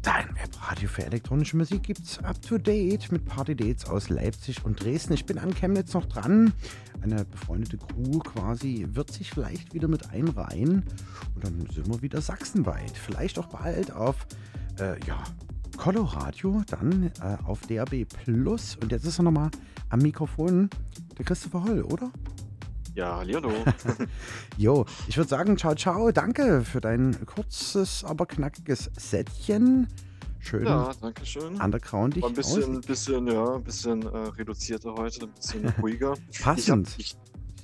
Dein 0.00 0.28
Webradio 0.34 0.88
für 0.88 1.04
elektronische 1.04 1.58
Musik 1.58 1.82
gibt's 1.82 2.24
up 2.24 2.40
to 2.40 2.56
date 2.56 3.12
mit 3.12 3.26
Party 3.26 3.54
Dates 3.54 3.84
aus 3.84 4.08
Leipzig 4.08 4.64
und 4.64 4.82
Dresden. 4.82 5.12
Ich 5.12 5.26
bin 5.26 5.36
an 5.36 5.54
Chemnitz 5.54 5.92
noch 5.92 6.06
dran. 6.06 6.54
Eine 7.02 7.26
befreundete 7.26 7.76
Crew 7.76 8.20
quasi 8.20 8.86
wird 8.92 9.10
sich 9.10 9.28
vielleicht 9.28 9.74
wieder 9.74 9.88
mit 9.88 10.08
einreihen. 10.08 10.84
Und 11.34 11.44
dann 11.44 11.68
sind 11.70 11.86
wir 11.86 12.00
wieder 12.00 12.22
sachsenweit. 12.22 12.92
Vielleicht 12.96 13.38
auch 13.38 13.48
bald 13.48 13.92
auf, 13.92 14.26
äh, 14.80 14.98
ja, 15.06 15.22
Coloradio, 15.76 16.62
dann 16.66 17.12
äh, 17.20 17.36
auf 17.44 17.60
DAB 17.66 18.06
Plus. 18.24 18.76
Und 18.80 18.90
jetzt 18.90 19.04
ist 19.04 19.20
er 19.20 19.24
nochmal 19.24 19.50
am 19.90 20.00
Mikrofon 20.00 20.70
der 21.18 21.24
Christopher 21.24 21.64
Holl, 21.64 21.82
oder? 21.82 22.10
Ja, 22.94 23.18
hallo. 23.18 23.50
Jo, 24.56 24.84
ich 25.06 25.16
würde 25.16 25.28
sagen, 25.28 25.56
ciao, 25.56 25.74
ciao. 25.74 26.10
Danke 26.10 26.62
für 26.62 26.80
dein 26.80 27.24
kurzes, 27.26 28.02
aber 28.04 28.26
knackiges 28.26 28.90
Sättchen. 28.98 29.86
Schön 30.40 30.64
Ja, 30.64 30.92
danke 31.00 31.24
schön. 31.26 31.60
undergroundig 31.60 32.22
War 32.22 32.30
ein 32.30 32.34
bisschen, 32.34 32.78
aus. 32.78 32.86
bisschen, 32.86 33.26
ja, 33.26 33.54
ein 33.56 33.62
bisschen 33.62 34.02
äh, 34.02 34.06
reduzierter 34.08 34.94
heute, 34.94 35.26
ein 35.26 35.32
bisschen 35.32 35.68
ruhiger. 35.82 36.14
Passend. 36.42 36.94
Ich 36.98 37.16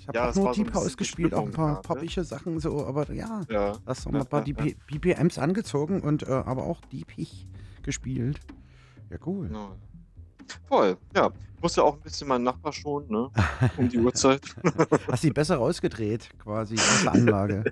hab, 0.07 0.09
habe 0.09 0.19
Ja, 0.19 0.25
auch 0.27 0.31
es 0.31 0.37
nur 0.37 0.53
Deep 0.53 0.75
House 0.75 0.97
gespielt, 0.97 1.35
auch 1.35 1.47
ein 1.47 1.53
paar 1.53 1.83
poppige 1.83 2.23
Sachen 2.25 2.61
so, 2.61 2.85
aber 2.85 3.11
ja, 3.13 3.43
Ja. 3.49 3.73
hast 3.87 4.07
auch 4.07 4.13
mal 4.13 4.19
Ja, 4.19 4.25
ein 4.25 4.29
paar 4.29 4.47
ja, 4.67 4.75
BPMs 4.87 5.39
angezogen 5.39 6.01
und 6.01 6.25
äh, 6.25 6.33
aber 6.33 6.65
auch 6.65 6.81
deepig 6.93 7.49
gespielt. 7.83 8.41
Ja, 9.11 9.19
cool. 9.27 9.49
Genau. 9.49 9.77
Voll, 10.69 10.97
ja. 11.15 11.31
Ich 11.57 11.63
muss 11.63 11.77
ja 11.77 11.83
auch 11.85 11.95
ein 11.95 12.01
bisschen 12.01 12.29
meinen 12.29 12.45
Nachbar 12.45 12.73
schonen, 12.73 13.09
ne? 13.11 13.31
Um 13.79 13.89
die 13.89 13.99
Uhrzeit. 13.99 14.43
Hast 15.11 15.23
die 15.25 15.31
besser 15.31 15.57
rausgedreht, 15.57 16.29
quasi, 16.39 16.75
aus 16.75 17.03
der 17.05 17.13
Anlage. 17.13 17.65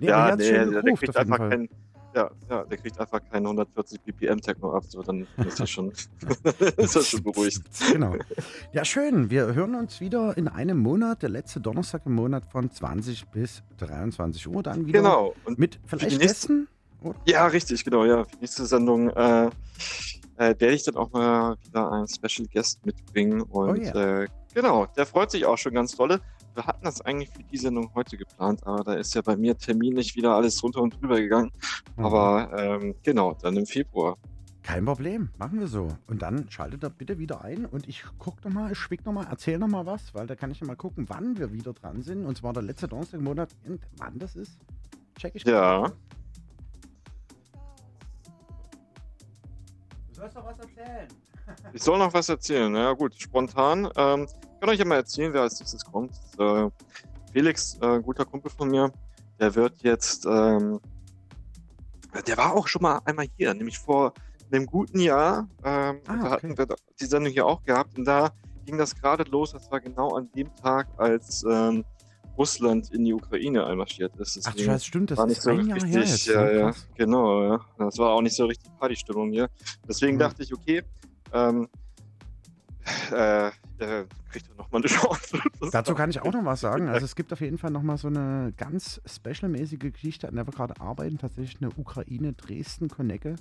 Nee, 0.00 0.08
ja, 0.08 0.34
nee, 0.36 0.44
schön 0.44 0.70
der, 0.72 0.82
der 0.82 0.94
kriegt 0.94 1.16
einfach 1.16 1.38
keinen. 1.38 1.68
Ja, 2.14 2.30
ja, 2.48 2.64
der 2.64 2.78
kriegt 2.78 2.98
einfach 2.98 3.20
keinen 3.30 3.44
140 3.46 4.00
BPM 4.00 4.40
Techno 4.40 4.72
ab, 4.74 4.82
so 4.88 5.02
dann 5.02 5.26
ist 5.46 5.60
er 5.60 5.66
schon, 5.66 5.90
ist 6.76 6.96
er 6.96 7.02
schon 7.02 7.22
beruhigt. 7.22 7.62
Genau. 7.92 8.16
Ja, 8.72 8.84
schön. 8.84 9.30
Wir 9.30 9.54
hören 9.54 9.74
uns 9.74 10.00
wieder 10.00 10.36
in 10.36 10.48
einem 10.48 10.78
Monat, 10.78 11.22
der 11.22 11.28
letzte 11.28 11.60
Donnerstag 11.60 12.02
im 12.06 12.14
Monat 12.14 12.46
von 12.46 12.70
20 12.70 13.26
bis 13.28 13.62
23 13.76 14.48
Uhr 14.48 14.62
dann 14.62 14.86
wieder. 14.86 15.00
Genau. 15.00 15.34
Und 15.44 15.58
Mit 15.58 15.78
vielleicht 15.84 16.18
nächste- 16.18 16.26
Gästen? 16.26 16.68
Oder? 17.02 17.14
Ja, 17.26 17.46
richtig, 17.46 17.84
genau, 17.84 18.04
ja. 18.04 18.24
Nächste 18.40 18.64
Sendung 18.66 19.10
äh, 19.10 19.50
äh, 20.38 20.54
werde 20.58 20.74
ich 20.74 20.84
dann 20.84 20.96
auch 20.96 21.12
mal 21.12 21.56
wieder 21.64 21.92
einen 21.92 22.08
Special 22.08 22.46
Guest 22.52 22.84
mitbringen. 22.86 23.42
Und 23.42 23.70
Oh 23.70 23.74
ja. 23.74 24.22
äh, 24.22 24.26
genau, 24.54 24.86
der 24.86 25.06
freut 25.06 25.30
sich 25.30 25.44
auch 25.44 25.58
schon 25.58 25.74
ganz 25.74 25.96
dolle. 25.96 26.20
Wir 26.54 26.66
hatten 26.66 26.84
das 26.84 27.00
eigentlich 27.02 27.30
für 27.30 27.42
die 27.42 27.56
Sendung 27.56 27.90
heute 27.94 28.16
geplant, 28.16 28.66
aber 28.66 28.82
da 28.82 28.94
ist 28.94 29.14
ja 29.14 29.22
bei 29.22 29.36
mir 29.36 29.56
terminlich 29.56 30.16
wieder 30.16 30.34
alles 30.34 30.62
runter 30.62 30.80
und 30.80 31.00
drüber 31.00 31.20
gegangen. 31.20 31.50
Mhm. 31.96 32.04
Aber 32.04 32.50
ähm, 32.58 32.94
genau, 33.02 33.34
dann 33.34 33.56
im 33.56 33.66
Februar. 33.66 34.16
Kein 34.62 34.84
Problem, 34.84 35.30
machen 35.38 35.60
wir 35.60 35.66
so. 35.68 35.88
Und 36.08 36.20
dann 36.20 36.50
schaltet 36.50 36.82
da 36.82 36.88
bitte 36.88 37.18
wieder 37.18 37.42
ein 37.42 37.64
und 37.64 37.88
ich 37.88 38.04
guck 38.18 38.44
noch 38.44 38.52
mal, 38.52 38.70
ich 38.72 38.78
schwieg 38.78 39.04
noch 39.06 39.12
mal, 39.12 39.26
erzähl 39.30 39.58
noch 39.58 39.68
mal 39.68 39.86
was, 39.86 40.12
weil 40.14 40.26
da 40.26 40.34
kann 40.36 40.50
ich 40.50 40.60
noch 40.60 40.68
mal 40.68 40.76
gucken, 40.76 41.06
wann 41.08 41.38
wir 41.38 41.52
wieder 41.52 41.72
dran 41.72 42.02
sind. 42.02 42.26
Und 42.26 42.36
zwar 42.36 42.52
der 42.52 42.62
letzte 42.64 42.86
Donnerstag 42.86 43.18
im 43.18 43.24
Monat. 43.24 43.50
Und 43.66 43.80
wann 43.96 44.18
das 44.18 44.36
ist, 44.36 44.58
check 45.18 45.34
ich. 45.36 45.44
Ja. 45.44 45.80
mal. 45.80 45.92
Du 50.18 50.22
sollst 50.22 50.36
doch 50.36 50.44
was 50.46 50.58
erzählen. 50.58 51.08
Ich 51.72 51.82
soll 51.82 51.98
noch 51.98 52.12
was 52.12 52.28
erzählen. 52.28 52.74
Ja 52.74 52.92
gut, 52.92 53.14
spontan. 53.14 53.88
Ähm, 53.96 54.26
ich 54.28 54.60
kann 54.60 54.68
euch 54.68 54.78
ja 54.80 54.84
mal 54.84 54.96
erzählen, 54.96 55.32
wer 55.32 55.42
als 55.42 55.60
nächstes 55.60 55.84
kommt. 55.84 56.12
Äh, 56.38 56.68
Felix, 57.32 57.78
äh, 57.80 57.86
ein 57.86 58.02
guter 58.02 58.24
Kumpel 58.24 58.50
von 58.50 58.68
mir, 58.68 58.92
der 59.38 59.54
wird 59.54 59.80
jetzt, 59.82 60.26
ähm, 60.26 60.80
der 62.26 62.36
war 62.36 62.52
auch 62.54 62.66
schon 62.66 62.82
mal 62.82 63.00
einmal 63.04 63.28
hier, 63.36 63.54
nämlich 63.54 63.78
vor 63.78 64.12
einem 64.50 64.66
guten 64.66 64.98
Jahr. 64.98 65.48
Ähm, 65.64 66.00
Ah, 66.06 66.16
da 66.16 66.20
okay. 66.20 66.30
hatten 66.30 66.58
wir 66.58 66.66
die 67.00 67.04
Sendung 67.06 67.32
hier 67.32 67.46
auch 67.46 67.62
gehabt 67.62 67.96
und 67.96 68.04
da 68.04 68.30
ging 68.66 68.76
das 68.76 68.94
gerade 68.94 69.22
los. 69.30 69.52
Das 69.52 69.70
war 69.70 69.80
genau 69.80 70.16
an 70.16 70.28
dem 70.32 70.54
Tag, 70.56 70.88
als 70.98 71.44
ähm, 71.44 71.84
Russland 72.38 72.90
in 72.92 73.04
die 73.04 73.12
Ukraine 73.12 73.66
einmarschiert 73.66 74.16
ist. 74.16 74.38
Ach, 74.46 74.52
Deswegen 74.52 74.70
scheiße, 74.72 74.84
stimmt, 74.84 75.10
das 75.10 75.18
war 75.18 75.26
nicht 75.26 75.42
so 75.42 75.50
ein 75.50 75.66
Jahr 75.66 75.76
richtig, 75.76 75.92
her 75.92 76.00
jetzt, 76.04 76.26
ja, 76.26 76.42
ne? 76.44 76.58
ja, 76.58 76.72
genau, 76.94 77.42
ja. 77.42 77.60
Das 77.78 77.98
war 77.98 78.10
auch 78.10 78.22
nicht 78.22 78.36
so 78.36 78.46
richtig 78.46 78.70
Partystimmung 78.78 79.30
hier. 79.32 79.48
Deswegen 79.88 80.14
Mhm. 80.16 80.20
dachte 80.20 80.42
ich, 80.44 80.54
okay, 80.54 80.82
ähm, 81.32 81.68
äh, 83.12 83.48
äh, 83.48 83.50
kriegt 84.30 84.48
er 84.48 84.54
nochmal 84.56 84.80
eine 84.82 84.88
Chance. 84.88 85.38
Dazu 85.72 85.94
kann 85.94 86.10
ich 86.10 86.20
auch 86.22 86.32
noch 86.32 86.44
was 86.44 86.60
sagen. 86.60 86.88
Also 86.88 87.04
es 87.04 87.16
gibt 87.16 87.32
auf 87.32 87.40
jeden 87.40 87.58
Fall 87.58 87.70
noch 87.70 87.82
mal 87.82 87.96
so 87.98 88.08
eine 88.08 88.52
ganz 88.56 89.00
specialmäßige 89.06 89.78
Geschichte, 89.92 90.28
an 90.28 90.36
der 90.36 90.46
wir 90.46 90.52
gerade 90.52 90.80
arbeiten. 90.80 91.18
Tatsächlich 91.18 91.60
eine 91.60 91.70
Ukraine-Dresden-Connecke. 91.76 93.36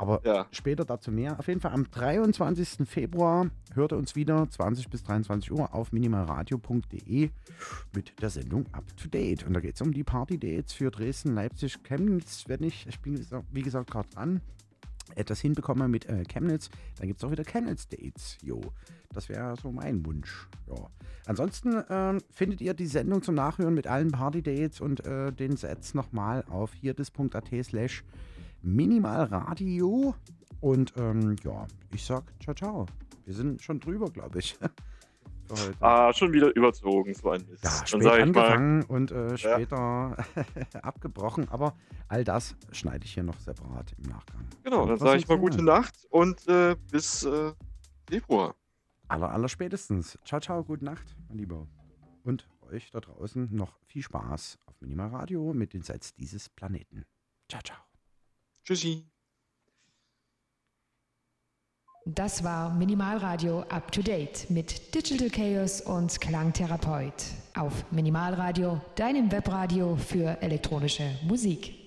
Aber 0.00 0.22
Ja. 0.24 0.46
später 0.50 0.86
dazu 0.86 1.12
mehr. 1.12 1.38
Auf 1.38 1.46
jeden 1.46 1.60
Fall 1.60 1.72
am 1.72 1.90
23. 1.90 2.86
Februar 2.88 3.50
hört 3.74 3.92
ihr 3.92 3.98
uns 3.98 4.16
wieder 4.16 4.48
20 4.48 4.88
bis 4.88 5.02
23 5.02 5.52
Uhr 5.52 5.74
auf 5.74 5.92
minimalradio.de 5.92 7.28
mit 7.94 8.22
der 8.22 8.30
Sendung 8.30 8.64
Up 8.72 8.84
to 8.96 9.08
Date. 9.08 9.46
Und 9.46 9.52
da 9.52 9.60
geht 9.60 9.74
es 9.74 9.82
um 9.82 9.92
die 9.92 10.02
Party-Dates 10.04 10.72
für 10.72 10.90
Dresden, 10.90 11.34
Leipzig, 11.34 11.82
Chemnitz. 11.84 12.44
Wenn 12.48 12.62
ich, 12.62 12.86
ich 12.88 12.98
bin 13.00 13.24
wie 13.52 13.60
gesagt- 13.62 13.90
gerade 13.90 14.08
dran, 14.08 14.40
etwas 15.16 15.40
hinbekomme 15.40 15.86
mit 15.88 16.06
äh, 16.06 16.22
Chemnitz, 16.24 16.70
dann 16.98 17.06
gibt 17.08 17.20
es 17.20 17.24
auch 17.24 17.30
wieder 17.32 17.44
Chemnitz-Dates. 17.44 18.38
Jo, 18.42 18.60
das 19.12 19.28
wäre 19.28 19.54
so 19.60 19.70
mein 19.70 20.06
Wunsch. 20.06 20.48
Ja. 20.68 20.88
Ansonsten 21.26 21.82
ähm, 21.90 22.18
findet 22.30 22.60
ihr 22.62 22.72
die 22.72 22.86
Sendung 22.86 23.22
zum 23.22 23.34
Nachhören 23.34 23.74
mit 23.74 23.86
allen 23.86 24.12
Party-Dates 24.12 24.80
und 24.80 25.04
äh, 25.04 25.30
den 25.32 25.56
Sets 25.58 25.92
nochmal 25.94 26.44
auf 26.48 26.72
hierdis.at 26.72 27.50
slash 27.64 28.02
minimalradio. 28.62 30.14
Und 30.60 30.92
ähm, 30.96 31.36
ja, 31.42 31.66
ich 31.94 32.04
sag 32.04 32.24
ciao, 32.40 32.54
ciao. 32.54 32.86
Wir 33.24 33.34
sind 33.34 33.62
schon 33.62 33.80
drüber, 33.80 34.10
glaube 34.10 34.38
ich. 34.38 34.58
Ah, 35.80 36.12
schon 36.12 36.32
wieder 36.32 36.54
überzogen, 36.54 37.14
so 37.14 37.30
ein 37.30 37.44
Mist. 37.48 37.64
Ja, 37.64 37.70
spät 37.84 38.00
ich 38.00 38.06
mal, 38.06 38.22
angefangen 38.22 38.82
und 38.84 39.10
äh, 39.10 39.36
später 39.36 40.16
abgebrochen, 40.82 41.48
aber 41.48 41.74
all 42.08 42.24
das 42.24 42.54
schneide 42.72 43.04
ich 43.04 43.14
hier 43.14 43.22
noch 43.22 43.38
separat 43.40 43.92
im 43.98 44.10
Nachgang. 44.10 44.46
genau, 44.62 44.86
dann 44.86 44.98
sage 44.98 45.18
ich 45.18 45.28
mal 45.28 45.38
gute 45.38 45.62
Nacht 45.62 46.06
und 46.10 46.46
äh, 46.46 46.76
bis 46.90 47.24
äh, 47.24 47.52
Februar. 48.08 48.54
Aller, 49.08 49.30
aller 49.30 49.48
spätestens. 49.48 50.18
Ciao, 50.24 50.40
ciao, 50.40 50.62
gute 50.62 50.84
Nacht, 50.84 51.16
mein 51.28 51.38
Lieber. 51.38 51.66
Und 52.22 52.48
euch 52.70 52.90
da 52.90 53.00
draußen 53.00 53.48
noch 53.50 53.78
viel 53.86 54.02
Spaß 54.02 54.58
auf 54.66 54.80
Minimal 54.80 55.08
Radio 55.08 55.52
mit 55.52 55.72
den 55.72 55.82
Sets 55.82 56.14
dieses 56.14 56.48
Planeten. 56.48 57.04
Ciao, 57.48 57.60
ciao. 57.62 57.89
Tschüssi. 58.64 59.10
Das 62.06 62.42
war 62.42 62.74
Minimalradio 62.74 63.60
Up 63.68 63.92
to 63.92 64.02
Date 64.02 64.48
mit 64.50 64.94
Digital 64.94 65.30
Chaos 65.30 65.80
und 65.80 66.20
Klangtherapeut. 66.20 67.14
Auf 67.54 67.90
Minimalradio, 67.92 68.80
deinem 68.96 69.30
Webradio 69.30 69.96
für 69.96 70.40
elektronische 70.42 71.18
Musik. 71.22 71.79